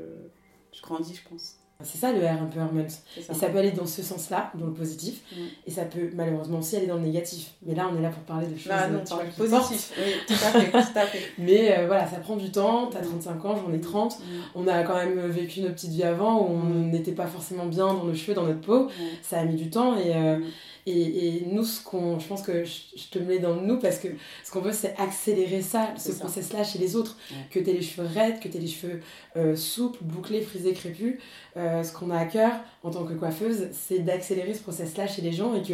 je 0.76 0.82
grandis, 0.82 1.16
je 1.16 1.30
pense. 1.30 1.58
C'est 1.84 2.00
ça 2.00 2.12
le 2.12 2.26
empowerment. 2.26 2.90
Ça. 2.90 2.98
Et 3.32 3.36
ça 3.36 3.50
peut 3.50 3.60
aller 3.60 3.72
dans 3.72 3.86
ce 3.86 4.02
sens-là, 4.02 4.52
dans 4.56 4.66
le 4.66 4.74
positif, 4.74 5.22
Mm. 5.32 5.36
et 5.68 5.72
ça 5.72 5.86
peut 5.86 6.10
malheureusement 6.16 6.58
aussi 6.60 6.76
aller 6.76 6.88
dans 6.88 6.96
le 6.96 7.02
négatif. 7.04 7.52
Mais 7.66 7.76
là, 7.76 7.88
on 7.94 7.98
est 7.98 8.02
là 8.02 8.10
pour 8.10 8.24
parler 8.24 8.48
de 8.48 8.58
choses 8.58 8.72
Ah 8.76 8.88
non, 8.88 9.02
tu 9.06 9.14
vois, 9.14 9.24
qui 9.26 9.38
portent. 9.38 9.50
positif. 9.70 9.94
Oui, 9.98 10.12
tout 10.28 10.34
à 10.34 10.60
fait, 10.60 10.72
tout 10.72 11.00
à 11.00 11.06
fait. 11.06 11.20
Mais 11.38 11.78
euh, 11.78 11.86
voilà, 11.86 12.08
ça 12.08 12.18
prend 12.18 12.36
du 12.36 12.50
temps. 12.52 12.88
T'as 12.88 13.02
Mm. 13.02 13.20
35 13.22 13.46
ans, 13.46 13.56
j'en 13.64 13.72
ai 13.74 13.80
30. 13.80 14.18
Mm. 14.20 14.24
On 14.56 14.68
a 14.68 14.84
quand 14.84 14.96
même 14.96 15.20
vécu 15.28 15.62
notre 15.62 15.76
petite 15.76 15.92
vie 15.92 16.04
avant 16.04 16.42
où 16.42 16.46
on 16.52 16.58
Mm. 16.58 16.90
n'était 16.90 17.12
pas 17.12 17.28
forcément 17.28 17.68
bien 17.68 17.86
dans 17.94 18.04
nos 18.06 18.16
cheveux, 18.16 18.34
dans 18.34 18.44
notre 18.48 18.62
peau. 18.62 18.88
Ça 19.22 19.40
a 19.40 19.46
mis 19.46 19.56
du 19.56 19.70
temps 19.70 19.96
et, 19.98 20.16
euh, 20.16 20.38
Mm. 20.40 20.44
Et, 20.90 21.28
et 21.28 21.46
nous, 21.52 21.64
ce 21.64 21.82
qu'on, 21.84 22.20
je 22.20 22.28
pense 22.28 22.42
que 22.42 22.64
je, 22.64 22.72
je 22.96 23.08
te 23.10 23.20
mets 23.20 23.40
dans 23.40 23.56
le 23.56 23.62
nous 23.62 23.78
parce 23.80 23.98
que 23.98 24.08
ce 24.44 24.52
qu'on 24.52 24.62
veut, 24.62 24.72
c'est 24.74 24.96
accélérer 24.98 25.62
ça, 25.62 25.90
ce 25.98 26.12
process-là 26.14 26.64
chez 26.64 26.80
les 26.80 26.96
autres. 26.96 27.18
Ouais. 27.32 27.38
Que 27.52 27.60
tu 27.60 27.70
aies 27.70 27.74
les 27.74 27.82
cheveux 27.82 28.08
raides, 28.08 28.40
que 28.40 28.48
tu 28.48 28.58
aies 28.58 28.62
les 28.62 28.68
cheveux 28.68 29.02
euh, 29.36 29.56
souples, 29.56 30.00
bouclés, 30.04 30.42
frisés, 30.42 30.74
crépus. 30.74 31.20
Euh, 31.58 31.82
ce 31.84 31.92
qu'on 31.92 32.12
a 32.12 32.18
à 32.20 32.26
cœur 32.26 32.52
en 32.84 32.92
tant 32.92 33.04
que 33.04 33.14
coiffeuse, 33.14 33.70
c'est 33.72 34.00
d'accélérer 34.00 34.54
ce 34.54 34.62
process-là 34.62 35.08
chez 35.08 35.24
les 35.24 35.32
gens 35.32 35.56
et 35.56 35.64
que, 35.64 35.74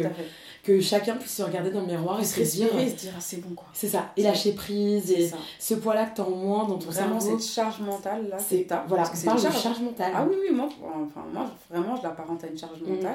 que 0.62 0.80
chacun 0.80 1.14
puisse 1.16 1.34
se 1.36 1.42
regarder 1.42 1.70
dans 1.70 1.80
le 1.82 1.86
miroir 1.86 2.18
et 2.20 2.24
se 2.24 2.40
dire. 2.40 2.74
et 2.78 2.88
se 2.88 2.94
dire 2.94 3.12
ah, 3.14 3.20
c'est 3.20 3.36
bon 3.46 3.54
quoi. 3.54 3.66
C'est 3.74 3.88
ça, 3.88 4.10
et 4.16 4.22
lâcher 4.22 4.52
prise, 4.52 5.10
et 5.10 5.28
ça. 5.28 5.36
ce 5.58 5.74
poids-là 5.74 6.06
que 6.06 6.16
t'as 6.16 6.22
en 6.22 6.30
moins 6.30 6.66
dans 6.66 6.78
ton 6.78 6.90
cerveau. 6.90 7.20
cette 7.20 7.44
charge 7.46 7.80
mentale 7.80 8.28
là, 8.30 8.38
C'est 8.38 8.66
voilà, 8.88 9.04
on 9.14 9.24
parle 9.26 9.36
de 9.42 9.42
charge. 9.50 9.80
mentale. 9.80 10.12
Ah 10.14 10.26
oui 10.26 10.36
oui 10.40 10.54
moi 10.56 10.68
enfin 10.82 11.22
moi 11.32 11.50
vraiment 11.70 11.96
je 11.96 12.02
l'apparente 12.02 12.42
à 12.44 12.46
une 12.46 12.58
charge 12.58 12.78
Mm. 12.80 13.06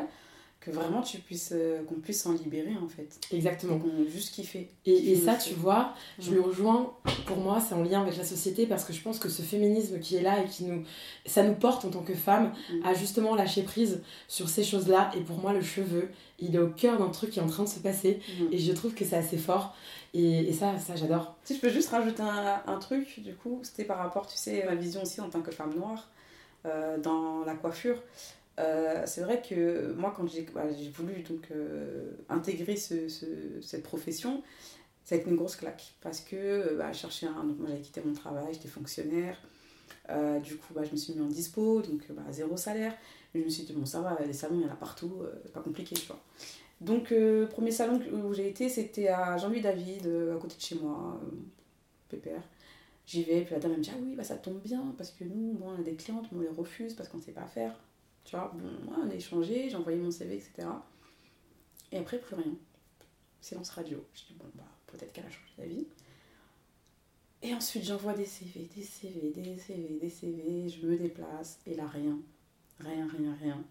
Que 0.60 0.72
vraiment 0.72 1.02
tu 1.02 1.19
puisses 1.19 1.54
euh, 1.54 1.82
qu'on 1.84 1.95
puisse 1.95 2.22
s'en 2.24 2.34
libérer 2.34 2.76
en 2.84 2.89
fait. 2.89 3.17
Exactement. 3.32 3.80
Qu'on 3.80 4.04
juste 4.12 4.34
kiffer. 4.34 4.69
Et, 4.86 5.12
et 5.12 5.15
ça, 5.15 5.36
tu 5.36 5.54
vois, 5.54 5.93
je 6.19 6.32
le 6.32 6.41
rejoins. 6.41 6.93
Pour 7.26 7.38
moi, 7.38 7.62
c'est 7.62 7.76
en 7.76 7.84
lien 7.84 8.02
avec 8.02 8.17
la 8.17 8.26
société 8.26 8.65
parce 8.65 8.84
que 8.84 8.91
je 8.91 9.02
pense 9.02 9.19
que 9.19 9.30
ce 9.30 9.41
féminisme 9.41 10.00
qui 10.00 10.17
est 10.17 10.22
là 10.22 10.43
et 10.43 10.45
qui 10.48 10.65
nous, 10.65 10.84
ça 11.26 11.43
nous 11.43 11.54
porte 11.56 11.86
en 11.86 11.89
tant 11.89 12.02
que 12.04 12.13
femmes 12.13 12.52
Mm. 12.72 12.86
à 12.86 12.93
justement 12.93 13.36
lâcher 13.36 13.63
prise 13.63 14.02
sur 14.28 14.50
ces 14.50 14.63
choses-là. 14.63 15.12
Et 15.15 15.22
pour 15.22 15.38
moi, 15.38 15.54
le 15.54 15.62
cheveu, 15.62 16.10
il 16.39 16.56
est 16.56 16.60
au 16.60 16.69
cœur 16.69 16.98
d'un 17.00 17.10
truc 17.10 17.32
qui 17.32 17.39
est 17.39 17.41
en 17.41 17.48
train 17.48 17.63
de 17.63 17.69
se 17.69 17.80
passer. 17.80 18.19
Mm. 18.39 18.43
Et 18.54 18.58
je 18.60 18.72
trouve 18.74 18.93
que 18.93 19.06
c'est 19.06 19.15
assez 19.17 19.38
fort. 19.38 19.76
Et, 20.13 20.50
et 20.50 20.54
ça, 20.54 20.78
ça 20.78 20.95
j'adore. 20.95 21.36
Si 21.45 21.56
je 21.56 21.62
peux 21.62 21.69
juste 21.69 21.89
rajouter 21.89 22.22
un, 22.22 22.62
un 22.67 22.80
truc, 22.80 23.22
du 23.22 23.34
coup, 23.34 23.60
c'était 23.63 23.86
par 23.86 23.98
rapport, 24.00 24.28
tu 24.28 24.36
sais, 24.38 24.65
ma 24.65 24.76
vision 24.76 25.02
aussi 25.04 25.22
en 25.22 25.30
tant 25.30 25.41
que 25.41 25.52
femme 25.52 25.74
noire 25.76 26.10
euh, 26.65 26.98
dans 26.98 27.43
la 27.45 27.54
coiffure. 27.54 28.02
Euh, 28.60 29.04
c'est 29.08 29.22
vrai 29.22 29.41
que 29.41 29.93
moi, 29.93 30.13
quand 30.15 30.28
j'ai 30.28 30.43
bah, 30.54 30.65
voulu 30.93 31.24
donc, 31.24 31.50
euh, 31.52 32.12
intégrer 32.30 32.76
ce, 32.78 33.10
ce- 33.10 33.62
cette 33.62 33.84
profession, 33.84 34.43
ça 35.06 35.15
a 35.15 35.19
été 35.19 35.30
une 35.30 35.38
grosse 35.38 35.58
claque. 35.58 35.95
Parce 36.02 36.22
que 36.22 36.36
euh, 36.38 36.78
bah, 36.78 36.91
je 36.93 37.00
cherchais 37.00 37.28
un. 37.28 37.43
Donc, 37.45 37.60
moi, 37.60 37.69
j'avais 37.69 37.82
quitté 37.82 38.02
mon 38.06 38.13
travail, 38.13 38.54
j'étais 38.54 38.69
fonctionnaire. 38.69 39.38
Du 40.43 40.56
coup, 40.58 40.74
bah, 40.74 40.84
je 40.84 40.91
me 40.91 40.98
suis 40.98 41.13
mis 41.13 41.22
en 41.22 41.28
dispo, 41.28 41.82
donc 41.82 42.04
bah, 42.12 42.24
zéro 42.32 42.58
salaire. 42.58 42.93
Mais 43.34 43.41
je 43.41 43.45
me 43.45 43.50
suis 43.52 43.63
dit, 43.63 43.74
bon, 43.74 43.86
ça 43.86 44.02
va, 44.02 44.17
les 44.26 44.34
salons, 44.34 44.56
il 44.60 44.63
y 44.63 44.65
en 44.69 44.74
a 44.74 44.76
partout, 44.76 45.22
pas 45.54 45.62
compliqué, 45.62 45.95
tu 45.95 46.08
vois. 46.08 46.19
Donc, 46.82 47.13
premier 47.52 47.72
salon 47.72 48.00
où 48.13 48.34
j'ai 48.34 48.50
été, 48.50 48.69
c'était 48.69 49.10
à 49.10 49.38
Jean-Louis 49.38 49.62
David, 49.62 50.08
à 50.36 50.39
côté 50.39 50.56
de 50.58 50.62
chez 50.62 50.76
moi, 50.76 51.19
pépère. 52.10 52.43
J'y 53.08 53.24
vais, 53.24 53.41
puis 53.43 53.54
la 53.56 53.60
dame 53.60 53.72
elle 53.74 53.80
me 53.80 53.84
dit, 53.84 53.91
ah 53.93 54.00
oui, 54.02 54.15
bah, 54.15 54.24
ça 54.24 54.36
tombe 54.38 54.62
bien, 54.62 54.93
parce 54.98 55.12
que 55.12 55.24
nous, 55.26 55.54
bon, 55.54 55.72
on 55.72 55.80
a 55.80 55.84
des 55.84 55.95
clientes, 55.95 56.28
mais 56.32 56.39
on 56.39 56.41
les 56.41 56.50
refuse 56.50 56.93
parce 56.95 57.10
qu'on 57.10 57.17
ne 57.19 57.24
sait 57.24 57.32
pas 57.34 57.48
faire. 57.48 57.76
Tu 58.30 58.36
vois, 58.36 58.52
bon, 58.54 58.70
moi, 58.86 58.98
on 59.04 59.10
a 59.10 59.15
échangé, 59.15 59.72
j'ai 59.72 59.76
envoyé 59.76 59.98
mon 59.98 60.12
CV, 60.12 60.36
etc. 60.36 60.68
Et 61.92 61.98
après, 61.98 62.20
plus 62.20 62.36
rien. 62.36 62.54
Silence 63.42 63.72
radio. 63.72 64.06
Je 64.13 64.26
dis, 64.26 64.36
bon, 64.38 64.46
bah, 64.54 64.68
peut-être 64.86 65.12
qu'elle 65.13 65.26
a 65.26 65.32
changé 65.32 65.52
d'avis. 65.58 65.88
Et 67.42 67.56
ensuite, 67.56 67.86
j'envoie 67.86 68.13
des 68.13 68.28
CV, 68.28 68.70
des 68.76 68.84
CV, 68.84 69.32
des 69.32 69.58
CV, 69.58 69.98
des 70.00 70.10
CV. 70.12 70.70
Je 70.70 70.86
me 70.86 70.96
déplace. 70.96 71.58
Et 71.65 71.74
là, 71.74 71.88
rien. 71.88 72.20
Rien, 72.80 73.08
rien, 73.08 73.36
rien. 73.42 73.63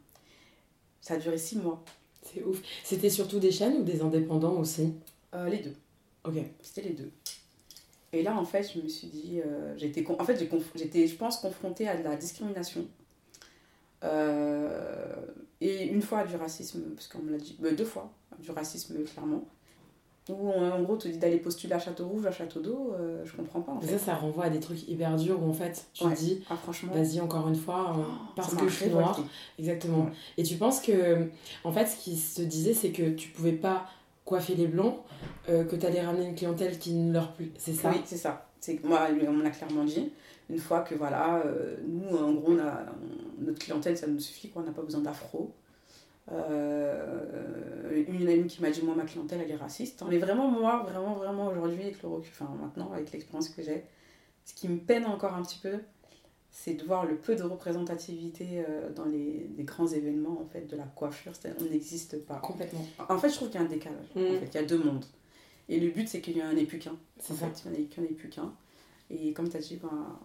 Ça 1.03 1.15
a 1.15 1.19
duré 1.19 1.39
six 1.39 1.59
mois. 1.59 1.85
C'est 2.23 2.43
ouf. 2.43 2.61
C'était 2.83 3.11
surtout 3.11 3.39
des 3.39 3.53
chaînes 3.53 3.77
ou 3.77 3.85
des 3.85 4.01
indépendants 4.01 4.59
aussi? 4.59 4.93
Euh, 5.35 5.49
les 5.49 5.59
deux. 5.59 5.77
Ok. 6.25 6.35
C'était 6.63 6.83
les 6.83 6.95
deux. 6.95 7.13
Et 8.13 8.25
là, 8.25 8.37
en 8.37 8.45
fait, 8.45 8.73
je 8.75 8.81
me 8.81 8.89
suis 8.89 9.07
dit, 9.07 9.41
euh, 9.41 9.79
j'étais, 9.79 10.05
en 10.11 10.25
fait, 10.25 10.51
j'étais, 10.75 11.07
je 11.07 11.15
pense, 11.15 11.37
confrontée 11.39 11.87
à 11.87 11.97
de 11.97 12.03
la 12.03 12.17
discrimination. 12.17 12.89
Euh, 14.05 15.17
et 15.61 15.87
une 15.87 16.03
fois 16.03 16.25
du 16.25 16.37
racisme, 16.37 16.81
parce 16.95 17.09
qu'on 17.09 17.19
me 17.21 17.33
l'a 17.33 17.39
dit, 17.39 17.57
deux 17.77 17.85
fois, 17.85 18.11
du 18.39 18.51
racisme, 18.51 19.03
clairement. 19.05 19.45
Où, 20.29 20.35
on- 20.51 20.71
en 20.71 20.83
gros, 20.83 20.97
te 20.97 21.09
dit 21.09 21.17
d'aller 21.17 21.39
postuler 21.39 21.73
à 21.73 21.79
Château 21.79 22.07
Rouge, 22.07 22.27
à 22.27 22.31
Château 22.31 22.61
d'Eau, 22.61 22.93
euh, 23.01 23.25
je 23.25 23.35
comprends 23.35 23.63
pas, 23.63 23.73
en 23.73 23.81
fait. 23.81 23.87
ça, 23.97 23.99
ça 23.99 24.15
renvoie 24.15 24.45
à 24.45 24.51
des 24.51 24.61
trucs 24.61 24.87
hyper 24.87 25.17
durs 25.17 25.43
où 25.43 25.49
en 25.49 25.55
fait, 25.55 25.87
tu 25.95 26.05
Ouais. 26.05 26.13
te 26.15 26.19
dis, 26.19 26.45
Ah, 26.51 26.57
franchement, 26.57 26.93
vas-y 26.93 27.19
encore 27.21 27.49
une 27.49 27.57
fois, 27.57 27.95
euh, 27.97 28.03
ça 28.03 28.33
parce 28.37 28.55
que 28.55 28.69
je 28.69 28.75
suis 28.75 28.91
noire. 28.91 29.19
Exactement. 29.59 30.05
Ouais. 30.05 30.13
Et 30.37 30.43
tu 30.43 30.57
penses 30.57 30.81
que, 30.83 31.29
en 31.65 31.73
fait, 31.73 31.87
ce 31.87 31.97
qui 31.97 32.17
se 32.17 32.43
disait, 32.43 32.75
c'est 32.75 32.91
que 32.91 33.11
tu 33.15 33.31
pouvais 33.31 33.53
pas 33.53 33.87
coiffer 34.27 34.55
les 34.55 34.67
blancs, 34.67 34.97
que 35.47 35.75
tu 35.77 35.87
allais 35.87 36.03
ramener 36.03 36.27
une 36.27 36.35
clientèle 36.35 36.79
qui 36.79 36.93
ne 36.93 37.11
leur 37.15 37.33
plus. 37.33 37.51
C'est 37.57 37.73
ça? 37.73 37.91
Oui, 37.91 38.03
c'est 38.05 38.19
ça. 38.19 38.45
Moi, 38.85 39.01
on 39.27 39.33
me 39.33 39.43
l'a 39.43 39.49
clairement 39.51 39.85
dit. 39.85 40.13
Une 40.51 40.59
fois 40.59 40.81
que 40.81 40.95
voilà, 40.95 41.43
euh, 41.45 41.77
nous, 41.87 42.17
en 42.17 42.33
gros, 42.33 42.53
on 42.53 42.59
a, 42.59 42.87
on- 42.91 43.45
notre 43.45 43.59
clientèle, 43.59 43.97
ça 43.99 44.07
nous 44.07 44.21
suffit, 44.21 44.49
quoi, 44.51 44.63
on 44.63 44.65
n'a 44.67 44.73
pas 44.73 44.83
besoin 44.83 45.03
d'afro. 45.03 45.53
Euh, 46.31 48.05
une 48.07 48.29
amie 48.29 48.47
qui 48.47 48.61
m'a 48.63 48.71
dit, 48.71 48.83
moi, 48.83 48.95
ma 48.95 49.05
clientèle, 49.05 49.41
elle 49.43 49.51
est 49.51 49.57
raciste. 49.57 50.03
Mais 50.09 50.19
vraiment, 50.19 50.49
moi, 50.49 50.83
vraiment, 50.89 51.15
vraiment, 51.15 51.49
aujourd'hui, 51.49 51.83
avec 51.83 52.03
le 52.03 52.09
recul, 52.09 52.31
enfin, 52.33 52.51
maintenant, 52.61 52.93
avec 52.93 53.13
l'expérience 53.13 53.49
que 53.49 53.63
j'ai, 53.63 53.85
ce 54.45 54.55
qui 54.55 54.69
me 54.69 54.79
peine 54.79 55.05
encore 55.07 55.35
un 55.35 55.43
petit 55.43 55.59
peu, 55.59 55.75
c'est 56.51 56.75
de 56.75 56.85
voir 56.85 57.05
le 57.07 57.17
peu 57.17 57.37
de 57.37 57.43
représentativité 57.43 58.65
euh, 58.67 58.91
dans 58.93 59.05
les, 59.05 59.51
les 59.57 59.65
grands 59.65 59.87
événements, 59.87 60.41
en 60.41 60.47
fait, 60.47 60.67
de 60.67 60.77
la 60.77 60.85
coiffure. 60.85 61.33
On 61.61 61.65
n'existe 61.65 62.25
pas. 62.25 62.37
Complètement. 62.37 62.85
En 63.09 63.19
fait, 63.19 63.29
je 63.29 63.35
trouve 63.35 63.49
qu'il 63.51 63.61
y 63.61 63.63
a 63.63 63.67
un 63.67 63.69
décalage. 63.71 64.07
Mm. 64.15 64.21
En 64.21 64.41
fait, 64.41 64.47
il 64.47 64.55
y 64.55 64.59
a 64.59 64.65
deux 64.65 64.83
mondes. 64.83 65.05
Et 65.69 65.79
le 65.81 65.91
but, 65.91 66.09
c'est 66.09 66.21
qu'il 66.23 66.37
y 66.39 66.43
en 66.43 66.57
ait 66.57 66.65
plus 66.65 66.79
qu'un. 66.79 66.97
C'est 67.21 67.35
En 67.35 67.37
fait, 67.37 67.63
il 67.67 67.71
n'y 67.73 67.89
en 67.99 68.11
ait 68.11 68.15
plus 68.15 68.31
qu'un. 68.31 68.53
Et 69.11 69.33
comme 69.35 69.49
tu 69.49 69.57
as 69.57 69.61
dit, 69.61 69.77
ben, 69.77 70.19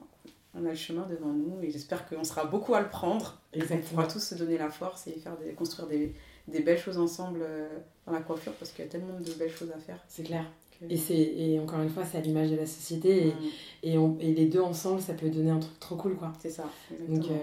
on 0.55 0.65
a 0.65 0.69
le 0.69 0.75
chemin 0.75 1.05
devant 1.09 1.29
nous 1.33 1.57
et 1.61 1.71
j'espère 1.71 2.07
qu'on 2.07 2.23
sera 2.23 2.45
beaucoup 2.45 2.73
à 2.75 2.81
le 2.81 2.89
prendre. 2.89 3.39
On 3.53 3.59
Exactement. 3.59 3.89
pourra 3.89 4.07
tous 4.07 4.19
se 4.19 4.35
donner 4.35 4.57
la 4.57 4.69
force 4.69 5.07
et 5.07 5.11
faire 5.13 5.35
des, 5.37 5.53
construire 5.53 5.87
des, 5.87 6.13
des 6.47 6.59
belles 6.61 6.77
choses 6.79 6.97
ensemble 6.97 7.39
euh, 7.41 7.67
dans 8.05 8.13
la 8.13 8.21
coiffure 8.21 8.53
parce 8.53 8.71
qu'il 8.71 8.85
y 8.85 8.87
a 8.87 8.91
tellement 8.91 9.19
de 9.19 9.31
belles 9.33 9.51
choses 9.51 9.71
à 9.75 9.79
faire. 9.79 9.97
C'est 10.07 10.23
clair. 10.23 10.45
que- 10.79 10.85
Et, 10.91 10.97
c'est, 10.97 11.15
et 11.17 11.59
encore 11.59 11.81
une 11.81 11.89
fois, 11.89 12.03
c'est 12.05 12.17
à 12.17 12.21
l'image 12.21 12.49
de 12.51 12.55
la 12.55 12.65
société. 12.65 13.27
Et, 13.27 13.31
Mm, 13.31 13.37
et, 13.83 13.97
on- 13.97 14.17
et 14.19 14.33
les 14.33 14.45
deux 14.45 14.61
ensemble, 14.61 15.01
ça 15.01 15.13
peut 15.13 15.29
donner 15.29 15.51
un 15.51 15.59
truc 15.59 15.79
trop 15.79 15.95
cool, 15.95 16.15
quoi. 16.15 16.33
c'est 16.39 16.49
ça. 16.49 16.65
Donc, 17.07 17.25
euh, 17.25 17.35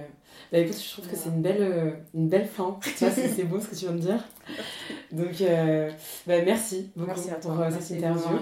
bah 0.53 0.59
écoute, 0.59 0.77
je 0.81 0.93
trouve 0.93 1.09
que 1.09 1.17
c'est 1.17 1.29
une 1.31 1.43
belle, 1.43 1.63
euh, 1.63 1.91
une 2.15 2.29
belle 2.29 2.47
fin. 2.47 2.79
Tu 2.97 3.05
vois, 3.05 3.11
c'est, 3.11 3.29
c'est 3.29 3.45
beau 3.45 3.59
ce 3.61 3.69
que 3.69 3.75
tu 3.75 3.87
viens 3.87 3.95
de 3.95 3.99
dire. 4.01 4.25
Donc, 5.13 5.41
euh, 5.41 5.91
bah, 6.27 6.35
merci 6.45 6.91
beaucoup 6.95 7.09
Merci 7.11 7.31
à 7.31 7.35
toi. 7.35 7.53
pour 7.55 7.61
euh, 7.63 7.69
Merci 7.71 7.89
cette 7.89 7.97
interview. 7.99 8.39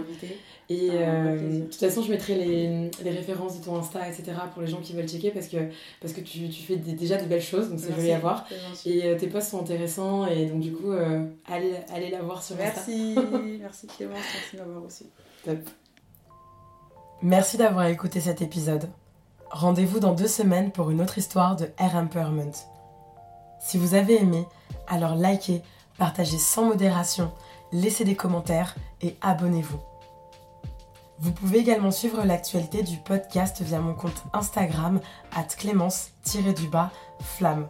Et 0.70 0.90
euh, 0.92 1.60
de 1.60 1.64
toute 1.64 1.74
façon, 1.76 2.02
je 2.02 2.10
mettrai 2.10 2.34
les, 2.34 2.90
les 3.02 3.10
références 3.10 3.58
de 3.58 3.64
ton 3.64 3.76
Insta, 3.78 4.06
etc. 4.06 4.32
pour 4.52 4.60
les 4.60 4.68
gens 4.68 4.80
qui 4.80 4.92
veulent 4.92 5.08
checker 5.08 5.30
parce 5.30 5.48
que, 5.48 5.56
parce 6.02 6.12
que 6.12 6.20
tu, 6.20 6.48
tu 6.50 6.62
fais 6.62 6.76
des- 6.76 6.92
déjà 6.92 7.16
de 7.16 7.24
belles 7.24 7.40
choses, 7.40 7.70
donc 7.70 7.78
c'est 7.80 7.86
Merci. 7.88 8.02
joli 8.02 8.12
à 8.12 8.18
voir. 8.18 8.44
Et 8.84 9.04
euh, 9.06 9.16
tes 9.18 9.28
posts 9.28 9.48
sont 9.50 9.60
intéressants 9.62 10.26
et 10.26 10.44
donc 10.44 10.60
du 10.60 10.72
coup, 10.72 10.92
allez, 11.46 11.72
allez 11.94 12.10
la 12.10 12.20
voir 12.20 12.42
sur 12.42 12.54
Insta. 12.56 12.66
Merci, 12.86 13.14
merci 13.62 13.86
Clémence, 13.86 14.18
merci 14.34 14.56
de 14.56 14.60
m'avoir 14.60 14.84
aussi. 14.84 15.06
Top. 15.44 15.58
Merci 17.22 17.56
d'avoir 17.56 17.86
écouté 17.86 18.20
cet 18.20 18.42
épisode. 18.42 18.88
Rendez-vous 19.50 20.00
dans 20.00 20.12
deux 20.12 20.28
semaines 20.28 20.70
pour 20.70 20.90
une 20.90 21.00
autre 21.00 21.16
histoire 21.18 21.56
de 21.56 21.64
Air 21.78 21.96
Empowerment. 21.96 22.52
Si 23.60 23.78
vous 23.78 23.94
avez 23.94 24.16
aimé, 24.20 24.44
alors 24.86 25.14
likez, 25.16 25.62
partagez 25.98 26.38
sans 26.38 26.64
modération, 26.64 27.32
laissez 27.72 28.04
des 28.04 28.16
commentaires 28.16 28.74
et 29.02 29.16
abonnez-vous. 29.20 29.80
Vous 31.20 31.32
pouvez 31.32 31.58
également 31.58 31.90
suivre 31.90 32.24
l'actualité 32.24 32.84
du 32.84 32.96
podcast 32.98 33.60
via 33.60 33.80
mon 33.80 33.94
compte 33.94 34.22
Instagram 34.32 35.00
at 35.34 35.44
clémence-du-bas 35.44 36.92
flamme. 37.20 37.68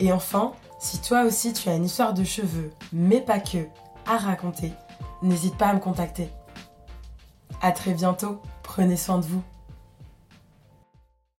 Et 0.00 0.12
enfin, 0.12 0.52
si 0.80 1.00
toi 1.00 1.22
aussi 1.22 1.52
tu 1.52 1.68
as 1.68 1.76
une 1.76 1.84
histoire 1.84 2.14
de 2.14 2.24
cheveux, 2.24 2.72
mais 2.92 3.20
pas 3.20 3.38
que, 3.38 3.68
à 4.06 4.16
raconter, 4.16 4.72
n'hésite 5.22 5.56
pas 5.56 5.68
à 5.68 5.74
me 5.74 5.78
contacter. 5.78 6.28
À 7.60 7.70
très 7.70 7.94
bientôt, 7.94 8.42
prenez 8.64 8.96
soin 8.96 9.18
de 9.18 9.26
vous. 9.26 9.42